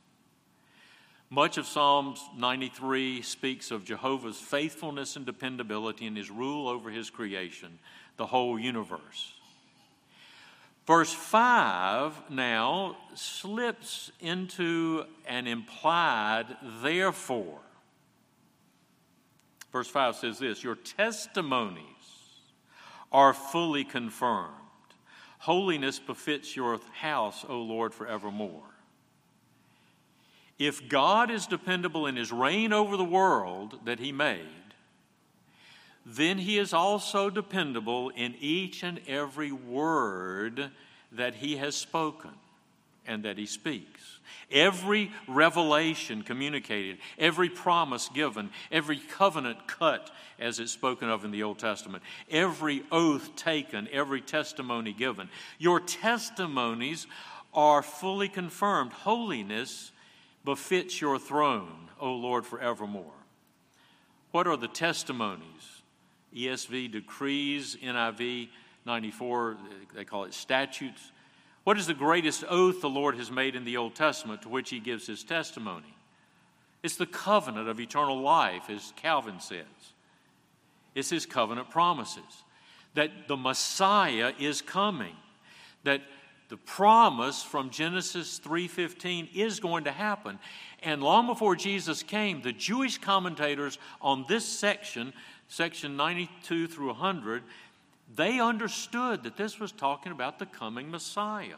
Much 1.29 1.57
of 1.57 1.67
Psalms 1.67 2.27
93 2.35 3.21
speaks 3.21 3.69
of 3.69 3.85
Jehovah's 3.85 4.39
faithfulness 4.39 5.15
and 5.15 5.25
dependability 5.25 6.07
and 6.07 6.17
his 6.17 6.31
rule 6.31 6.67
over 6.67 6.89
his 6.89 7.09
creation, 7.09 7.77
the 8.17 8.25
whole 8.25 8.59
universe. 8.59 9.33
Verse 10.87 11.13
5 11.13 12.31
now 12.31 12.97
slips 13.13 14.11
into 14.19 15.05
an 15.27 15.45
implied 15.45 16.47
therefore. 16.81 17.59
Verse 19.71 19.87
5 19.87 20.15
says 20.15 20.39
this 20.39 20.63
Your 20.63 20.73
testimonies 20.73 21.83
are 23.11 23.33
fully 23.33 23.83
confirmed. 23.83 24.58
Holiness 25.39 25.99
befits 25.99 26.55
your 26.55 26.79
house, 26.93 27.45
O 27.47 27.61
Lord, 27.61 27.93
forevermore. 27.93 28.63
If 30.57 30.89
God 30.89 31.31
is 31.31 31.47
dependable 31.47 32.05
in 32.05 32.17
his 32.17 32.31
reign 32.31 32.73
over 32.73 32.97
the 32.97 33.05
world 33.05 33.79
that 33.85 33.99
he 33.99 34.11
made, 34.11 34.45
then 36.05 36.39
he 36.39 36.57
is 36.57 36.73
also 36.73 37.29
dependable 37.29 38.09
in 38.09 38.35
each 38.39 38.83
and 38.83 38.99
every 39.07 39.51
word 39.51 40.71
that 41.11 41.35
he 41.35 41.55
has 41.57 41.75
spoken 41.75 42.31
and 43.07 43.23
that 43.23 43.37
he 43.37 43.45
speaks. 43.45 44.18
Every 44.51 45.11
revelation 45.27 46.23
communicated, 46.23 46.97
every 47.17 47.49
promise 47.49 48.09
given, 48.09 48.49
every 48.71 48.97
covenant 48.97 49.67
cut, 49.67 50.11
as 50.39 50.59
it's 50.59 50.71
spoken 50.71 51.09
of 51.09 51.25
in 51.25 51.31
the 51.31 51.43
Old 51.43 51.59
Testament, 51.59 52.03
every 52.29 52.83
oath 52.91 53.35
taken, 53.35 53.87
every 53.91 54.21
testimony 54.21 54.93
given. 54.93 55.29
Your 55.57 55.79
testimonies 55.79 57.07
are 57.53 57.81
fully 57.81 58.29
confirmed. 58.29 58.93
Holiness 58.93 59.91
befits 60.45 61.01
your 61.01 61.19
throne, 61.19 61.89
O 61.99 62.13
Lord, 62.13 62.45
forevermore. 62.45 63.11
What 64.31 64.47
are 64.47 64.57
the 64.57 64.67
testimonies? 64.67 65.81
ESV 66.35 66.91
decrees, 66.91 67.77
NIV 67.83 68.49
94, 68.85 69.57
they 69.95 70.05
call 70.05 70.23
it 70.25 70.33
statutes. 70.33 71.11
What 71.63 71.77
is 71.77 71.87
the 71.87 71.93
greatest 71.93 72.43
oath 72.49 72.81
the 72.81 72.89
Lord 72.89 73.15
has 73.15 73.31
made 73.31 73.55
in 73.55 73.65
the 73.65 73.77
Old 73.77 73.95
Testament 73.95 74.41
to 74.43 74.49
which 74.49 74.69
he 74.69 74.79
gives 74.79 75.07
his 75.07 75.23
testimony? 75.23 75.93
It's 76.81 76.95
the 76.95 77.05
covenant 77.05 77.67
of 77.67 77.79
eternal 77.79 78.19
life, 78.19 78.69
as 78.69 78.93
Calvin 78.95 79.39
says. 79.39 79.65
It's 80.95 81.09
his 81.09 81.25
covenant 81.25 81.69
promises 81.69 82.43
that 82.95 83.27
the 83.27 83.37
Messiah 83.37 84.33
is 84.39 84.61
coming, 84.61 85.15
that 85.83 86.01
the 86.49 86.57
promise 86.57 87.43
from 87.43 87.69
Genesis 87.69 88.39
3:15 88.39 89.29
is 89.33 89.59
going 89.59 89.83
to 89.83 89.91
happen. 89.91 90.39
And 90.81 91.03
long 91.03 91.27
before 91.27 91.55
Jesus 91.55 92.01
came, 92.01 92.41
the 92.41 92.51
Jewish 92.51 92.97
commentators 92.97 93.77
on 94.01 94.25
this 94.27 94.45
section, 94.45 95.13
section 95.47 95.95
92 95.95 96.67
through 96.67 96.87
100, 96.87 97.43
they 98.15 98.39
understood 98.39 99.23
that 99.23 99.37
this 99.37 99.59
was 99.59 99.71
talking 99.71 100.11
about 100.11 100.39
the 100.39 100.45
coming 100.45 100.89
Messiah. 100.89 101.55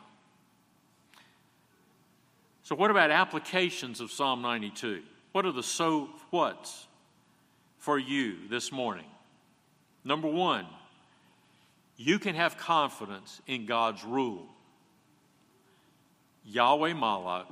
So, 2.64 2.76
what 2.76 2.92
about 2.92 3.12
applications 3.12 4.00
of 4.02 4.12
Psalm 4.12 4.42
92? 4.42 5.02
What 5.32 5.46
are 5.46 5.52
the 5.52 5.64
so 5.64 6.10
what's 6.30 6.88
for 7.78 7.98
you 7.98 8.48
this 8.50 8.72
morning? 8.72 9.06
Number 10.04 10.28
one, 10.28 10.66
you 11.98 12.20
can 12.20 12.36
have 12.36 12.58
confidence 12.58 13.42
in 13.48 13.66
God's 13.66 14.04
rule. 14.04 14.48
Yahweh 16.46 16.94
Malak, 16.94 17.48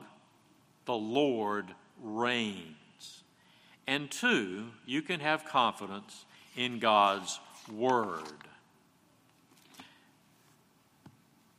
the 0.86 0.96
Lord 0.96 1.68
reigns. 2.02 3.24
And 3.88 4.10
two, 4.10 4.68
you 4.86 5.02
can 5.02 5.20
have 5.20 5.46
confidence 5.46 6.26
in 6.56 6.80
God's 6.80 7.40
word. 7.72 8.24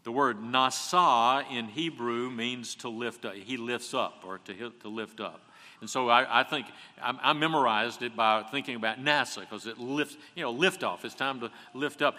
The 0.02 0.12
word 0.12 0.38
nasa 0.40 1.44
in 1.50 1.66
Hebrew 1.66 2.30
means 2.30 2.74
to 2.76 2.88
lift 2.88 3.24
up. 3.24 3.34
He 3.34 3.56
lifts 3.56 3.92
up 3.92 4.24
or 4.26 4.38
to, 4.38 4.70
to 4.70 4.88
lift 4.88 5.20
up. 5.20 5.42
And 5.80 5.88
so 5.88 6.08
I, 6.08 6.40
I 6.40 6.42
think 6.42 6.66
I, 7.02 7.18
I, 7.22 7.32
memorized 7.32 8.02
it 8.02 8.14
by 8.14 8.42
thinking 8.50 8.76
about 8.76 9.02
NASA 9.02 9.40
because 9.40 9.66
it 9.66 9.78
lifts, 9.78 10.16
you 10.34 10.42
know, 10.42 10.50
lift 10.50 10.84
off. 10.84 11.04
It's 11.04 11.14
time 11.14 11.40
to 11.40 11.50
lift 11.74 12.02
up. 12.02 12.16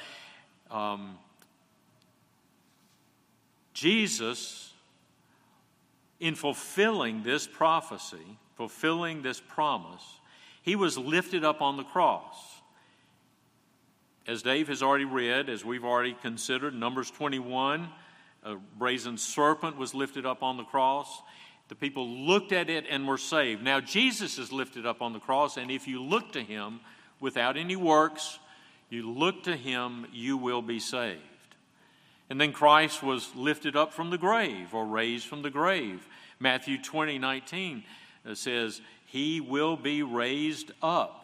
Um, 0.72 1.18
Jesus, 3.74 4.74
in 6.20 6.36
fulfilling 6.36 7.24
this 7.24 7.48
prophecy, 7.48 8.38
fulfilling 8.56 9.22
this 9.22 9.40
promise, 9.40 10.04
he 10.64 10.76
was 10.76 10.98
lifted 10.98 11.44
up 11.44 11.62
on 11.62 11.78
the 11.78 11.84
cross 11.84 12.51
as 14.28 14.42
Dave 14.42 14.68
has 14.68 14.84
already 14.84 15.06
read, 15.06 15.50
as 15.50 15.66
we've 15.66 15.84
already 15.84 16.16
considered, 16.22 16.76
Numbers 16.76 17.10
21, 17.12 17.88
a 18.44 18.56
brazen 18.78 19.18
serpent 19.18 19.78
was 19.78 19.94
lifted 19.94 20.26
up 20.26 20.44
on 20.44 20.58
the 20.58 20.64
cross. 20.64 21.22
The 21.70 21.76
people 21.76 22.08
looked 22.08 22.52
at 22.52 22.70
it 22.70 22.86
and 22.90 23.08
were 23.08 23.18
saved. 23.18 23.64
Now, 23.64 23.80
Jesus 23.80 24.38
is 24.38 24.52
lifted 24.52 24.86
up 24.86 25.02
on 25.02 25.14
the 25.14 25.20
cross, 25.20 25.58
and 25.58 25.72
if 25.72 25.88
you 25.88 26.02
look 26.02 26.34
to 26.34 26.42
him 26.42 26.82
without 27.20 27.58
any 27.58 27.76
works, 27.76 28.40
you 28.90 29.10
look 29.10 29.44
to 29.44 29.56
him, 29.56 30.06
you 30.12 30.38
will 30.38 30.62
be 30.62 30.80
saved. 30.80 31.22
And 32.30 32.40
then 32.40 32.54
Christ 32.54 33.02
was 33.02 33.34
lifted 33.36 33.76
up 33.76 33.94
from 33.94 34.10
the 34.10 34.18
grave 34.18 34.74
or 34.74 34.86
raised 34.86 35.28
from 35.28 35.42
the 35.42 35.50
grave. 35.50 36.08
Matthew 36.40 36.82
20, 36.82 37.20
19 37.20 37.84
uh, 38.26 38.36
says, 38.36 38.82
He 39.06 39.42
will 39.42 39.76
be 39.76 40.04
raised 40.04 40.72
up. 40.82 41.21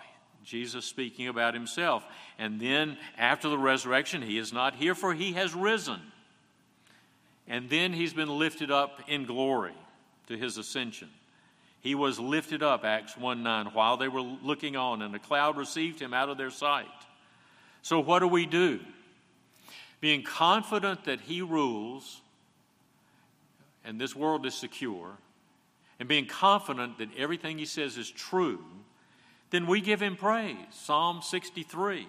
Jesus 0.48 0.86
speaking 0.86 1.28
about 1.28 1.54
himself. 1.54 2.06
And 2.40 2.60
then 2.60 2.98
after 3.18 3.50
the 3.50 3.58
resurrection, 3.58 4.22
he 4.22 4.38
is 4.38 4.54
not 4.54 4.76
here, 4.76 4.96
for 4.96 5.14
he 5.14 5.34
has 5.34 5.54
risen. 5.54 6.00
And 7.48 7.70
then 7.70 7.92
he's 7.92 8.14
been 8.14 8.30
lifted 8.30 8.72
up 8.72 9.02
in 9.08 9.26
glory 9.26 9.74
to 10.28 10.38
his 10.38 10.58
ascension. 10.58 11.10
He 11.82 11.96
was 11.96 12.20
lifted 12.20 12.64
up, 12.64 12.86
Acts 12.86 13.18
1 13.18 13.44
9, 13.44 13.68
while 13.68 13.98
they 13.98 14.08
were 14.08 14.22
looking 14.22 14.76
on, 14.76 15.02
and 15.02 15.14
a 15.16 15.20
cloud 15.20 15.58
received 15.58 16.00
him 16.02 16.14
out 16.14 16.30
of 16.30 16.38
their 16.38 16.50
sight. 16.50 16.86
So, 17.82 18.00
what 18.00 18.20
do 18.20 18.28
we 18.28 18.46
do? 18.46 18.80
Being 20.00 20.24
confident 20.24 21.06
that 21.06 21.22
he 21.22 21.42
rules 21.42 22.22
and 23.88 24.00
this 24.00 24.14
world 24.14 24.46
is 24.46 24.54
secure, 24.54 25.18
and 25.98 26.10
being 26.10 26.26
confident 26.26 26.98
that 26.98 27.08
everything 27.18 27.58
he 27.58 27.66
says 27.66 27.98
is 27.98 28.12
true, 28.12 28.60
then 29.50 29.68
we 29.68 29.82
give 29.82 30.02
him 30.02 30.16
praise. 30.16 30.58
Psalm 30.72 31.22
63. 31.22 32.08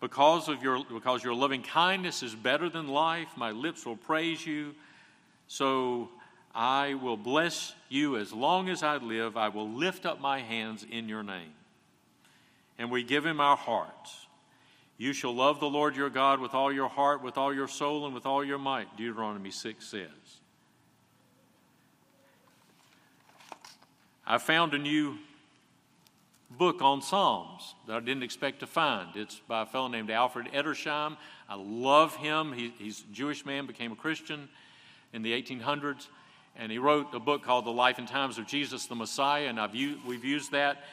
Because 0.00 0.48
of 0.48 0.62
your 0.62 0.84
because 0.84 1.24
your 1.24 1.34
loving 1.34 1.62
kindness 1.62 2.22
is 2.22 2.34
better 2.34 2.68
than 2.68 2.88
life, 2.88 3.28
my 3.36 3.50
lips 3.50 3.86
will 3.86 3.96
praise 3.96 4.46
you. 4.46 4.74
So 5.48 6.10
I 6.54 6.94
will 6.94 7.16
bless 7.16 7.74
you 7.88 8.16
as 8.16 8.32
long 8.32 8.68
as 8.68 8.82
I 8.82 8.98
live. 8.98 9.36
I 9.36 9.48
will 9.48 9.68
lift 9.68 10.06
up 10.06 10.20
my 10.20 10.40
hands 10.40 10.86
in 10.88 11.08
your 11.08 11.22
name. 11.22 11.52
And 12.78 12.90
we 12.90 13.02
give 13.02 13.24
him 13.24 13.40
our 13.40 13.56
hearts. 13.56 14.26
You 14.96 15.12
shall 15.12 15.34
love 15.34 15.58
the 15.58 15.66
Lord 15.66 15.96
your 15.96 16.10
God 16.10 16.38
with 16.38 16.54
all 16.54 16.72
your 16.72 16.88
heart, 16.88 17.22
with 17.22 17.36
all 17.36 17.52
your 17.52 17.66
soul, 17.66 18.06
and 18.06 18.14
with 18.14 18.26
all 18.26 18.44
your 18.44 18.58
might, 18.58 18.96
Deuteronomy 18.96 19.50
6 19.50 19.84
says. 19.84 20.08
I 24.26 24.38
found 24.38 24.72
a 24.74 24.78
new 24.78 25.18
book 26.64 26.80
on 26.80 27.02
Psalms 27.02 27.74
that 27.86 27.94
I 27.94 28.00
didn't 28.00 28.22
expect 28.22 28.60
to 28.60 28.66
find. 28.66 29.14
It's 29.16 29.38
by 29.46 29.64
a 29.64 29.66
fellow 29.66 29.88
named 29.88 30.10
Alfred 30.10 30.46
Edersheim. 30.54 31.18
I 31.46 31.56
love 31.56 32.16
him. 32.16 32.54
He, 32.54 32.72
he's 32.78 33.00
a 33.00 33.12
Jewish 33.12 33.44
man, 33.44 33.66
became 33.66 33.92
a 33.92 33.96
Christian 33.96 34.48
in 35.12 35.20
the 35.20 35.30
1800s, 35.42 36.06
and 36.56 36.72
he 36.72 36.78
wrote 36.78 37.12
a 37.12 37.20
book 37.20 37.42
called 37.42 37.66
The 37.66 37.70
Life 37.70 37.98
and 37.98 38.08
Times 38.08 38.38
of 38.38 38.46
Jesus 38.46 38.86
the 38.86 38.94
Messiah, 38.94 39.48
and 39.48 39.60
I've 39.60 39.74
we've 39.74 40.24
used 40.24 40.52
that 40.52 40.84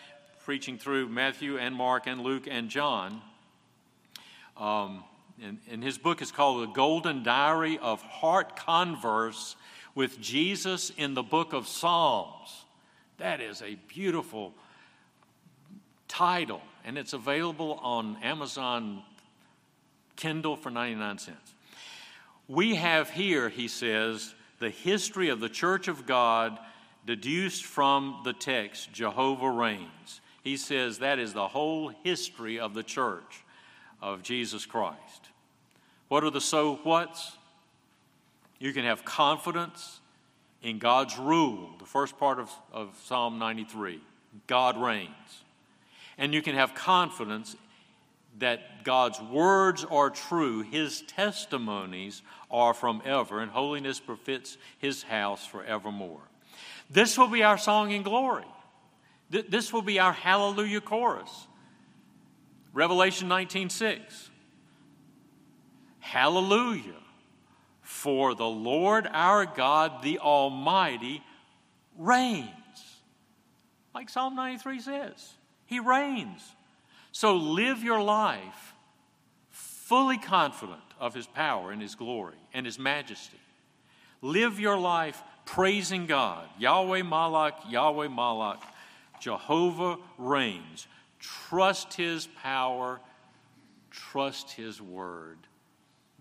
preaching 0.43 0.77
through 0.77 1.07
Matthew 1.07 1.57
and 1.57 1.73
Mark 1.73 2.05
and 2.05 2.19
Luke 2.19 2.49
and 2.51 2.69
John. 2.69 3.21
Um, 4.57 5.05
and, 5.41 5.57
and 5.71 5.81
his 5.81 5.97
book 5.97 6.21
is 6.21 6.33
called 6.33 6.63
The 6.63 6.73
Golden 6.73 7.23
Diary 7.23 7.79
of 7.81 8.01
Heart 8.01 8.57
Converse 8.57 9.55
with 9.95 10.19
Jesus 10.19 10.91
in 10.97 11.13
the 11.13 11.23
Book 11.23 11.53
of 11.53 11.65
Psalms. 11.65 12.65
That 13.19 13.39
is 13.39 13.61
a 13.61 13.75
beautiful 13.87 14.53
title, 16.11 16.61
and 16.83 16.97
it's 16.97 17.13
available 17.13 17.79
on 17.81 18.17
Amazon 18.21 19.01
Kindle 20.17 20.57
for 20.57 20.69
99 20.69 21.17
cents. 21.19 21.53
We 22.49 22.75
have 22.75 23.09
here, 23.09 23.47
he 23.47 23.69
says, 23.69 24.35
the 24.59 24.69
history 24.69 25.29
of 25.29 25.39
the 25.39 25.47
church 25.47 25.87
of 25.87 26.05
God 26.05 26.59
deduced 27.05 27.63
from 27.63 28.19
the 28.25 28.33
text, 28.33 28.91
Jehovah 28.91 29.49
reigns. 29.49 30.19
He 30.43 30.57
says 30.57 30.99
that 30.99 31.17
is 31.17 31.33
the 31.33 31.47
whole 31.47 31.87
history 32.03 32.59
of 32.59 32.73
the 32.73 32.83
church 32.83 33.43
of 34.01 34.21
Jesus 34.21 34.65
Christ. 34.65 35.29
What 36.09 36.25
are 36.25 36.29
the 36.29 36.41
so 36.41 36.75
whats? 36.75 37.37
You 38.59 38.73
can 38.73 38.83
have 38.83 39.05
confidence 39.05 40.01
in 40.61 40.77
God's 40.77 41.17
rule, 41.17 41.69
the 41.79 41.85
first 41.85 42.19
part 42.19 42.37
of, 42.37 42.51
of 42.73 42.99
Psalm 43.05 43.39
93. 43.39 44.01
God 44.47 44.77
reigns. 44.77 45.43
And 46.21 46.35
you 46.35 46.43
can 46.43 46.53
have 46.53 46.75
confidence 46.75 47.55
that 48.37 48.83
God's 48.83 49.19
words 49.19 49.83
are 49.83 50.11
true, 50.11 50.61
His 50.61 51.01
testimonies 51.01 52.21
are 52.51 52.75
from 52.75 53.01
ever, 53.03 53.41
and 53.41 53.51
holiness 53.51 53.99
befits 53.99 54.57
His 54.77 55.01
house 55.01 55.45
forevermore. 55.47 56.21
This 56.91 57.17
will 57.17 57.27
be 57.27 57.41
our 57.41 57.57
song 57.57 57.89
in 57.89 58.03
glory. 58.03 58.45
This 59.31 59.73
will 59.73 59.81
be 59.81 59.99
our 59.99 60.13
hallelujah 60.13 60.81
chorus. 60.81 61.47
Revelation 62.71 63.27
19:6. 63.27 64.29
Hallelujah. 66.01 67.01
For 67.81 68.35
the 68.35 68.47
Lord 68.47 69.09
our 69.11 69.47
God, 69.47 70.03
the 70.03 70.19
Almighty, 70.19 71.23
reigns. 71.97 72.47
Like 73.95 74.09
Psalm 74.09 74.35
93 74.35 74.79
says, 74.81 75.33
He 75.71 75.79
reigns. 75.79 76.41
So 77.13 77.37
live 77.37 77.81
your 77.81 78.03
life 78.03 78.73
fully 79.49 80.17
confident 80.17 80.81
of 80.99 81.13
His 81.13 81.25
power 81.25 81.71
and 81.71 81.81
His 81.81 81.95
glory 81.95 82.35
and 82.53 82.65
His 82.65 82.77
majesty. 82.77 83.39
Live 84.21 84.59
your 84.59 84.77
life 84.77 85.23
praising 85.45 86.07
God. 86.07 86.45
Yahweh 86.59 87.03
Malak, 87.03 87.55
Yahweh 87.69 88.09
Malak, 88.09 88.61
Jehovah 89.21 89.95
reigns. 90.17 90.87
Trust 91.19 91.93
His 91.93 92.27
power, 92.43 92.99
trust 93.91 94.51
His 94.51 94.81
word, 94.81 95.37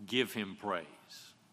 give 0.07 0.33
Him 0.33 0.57
praise. 0.61 0.87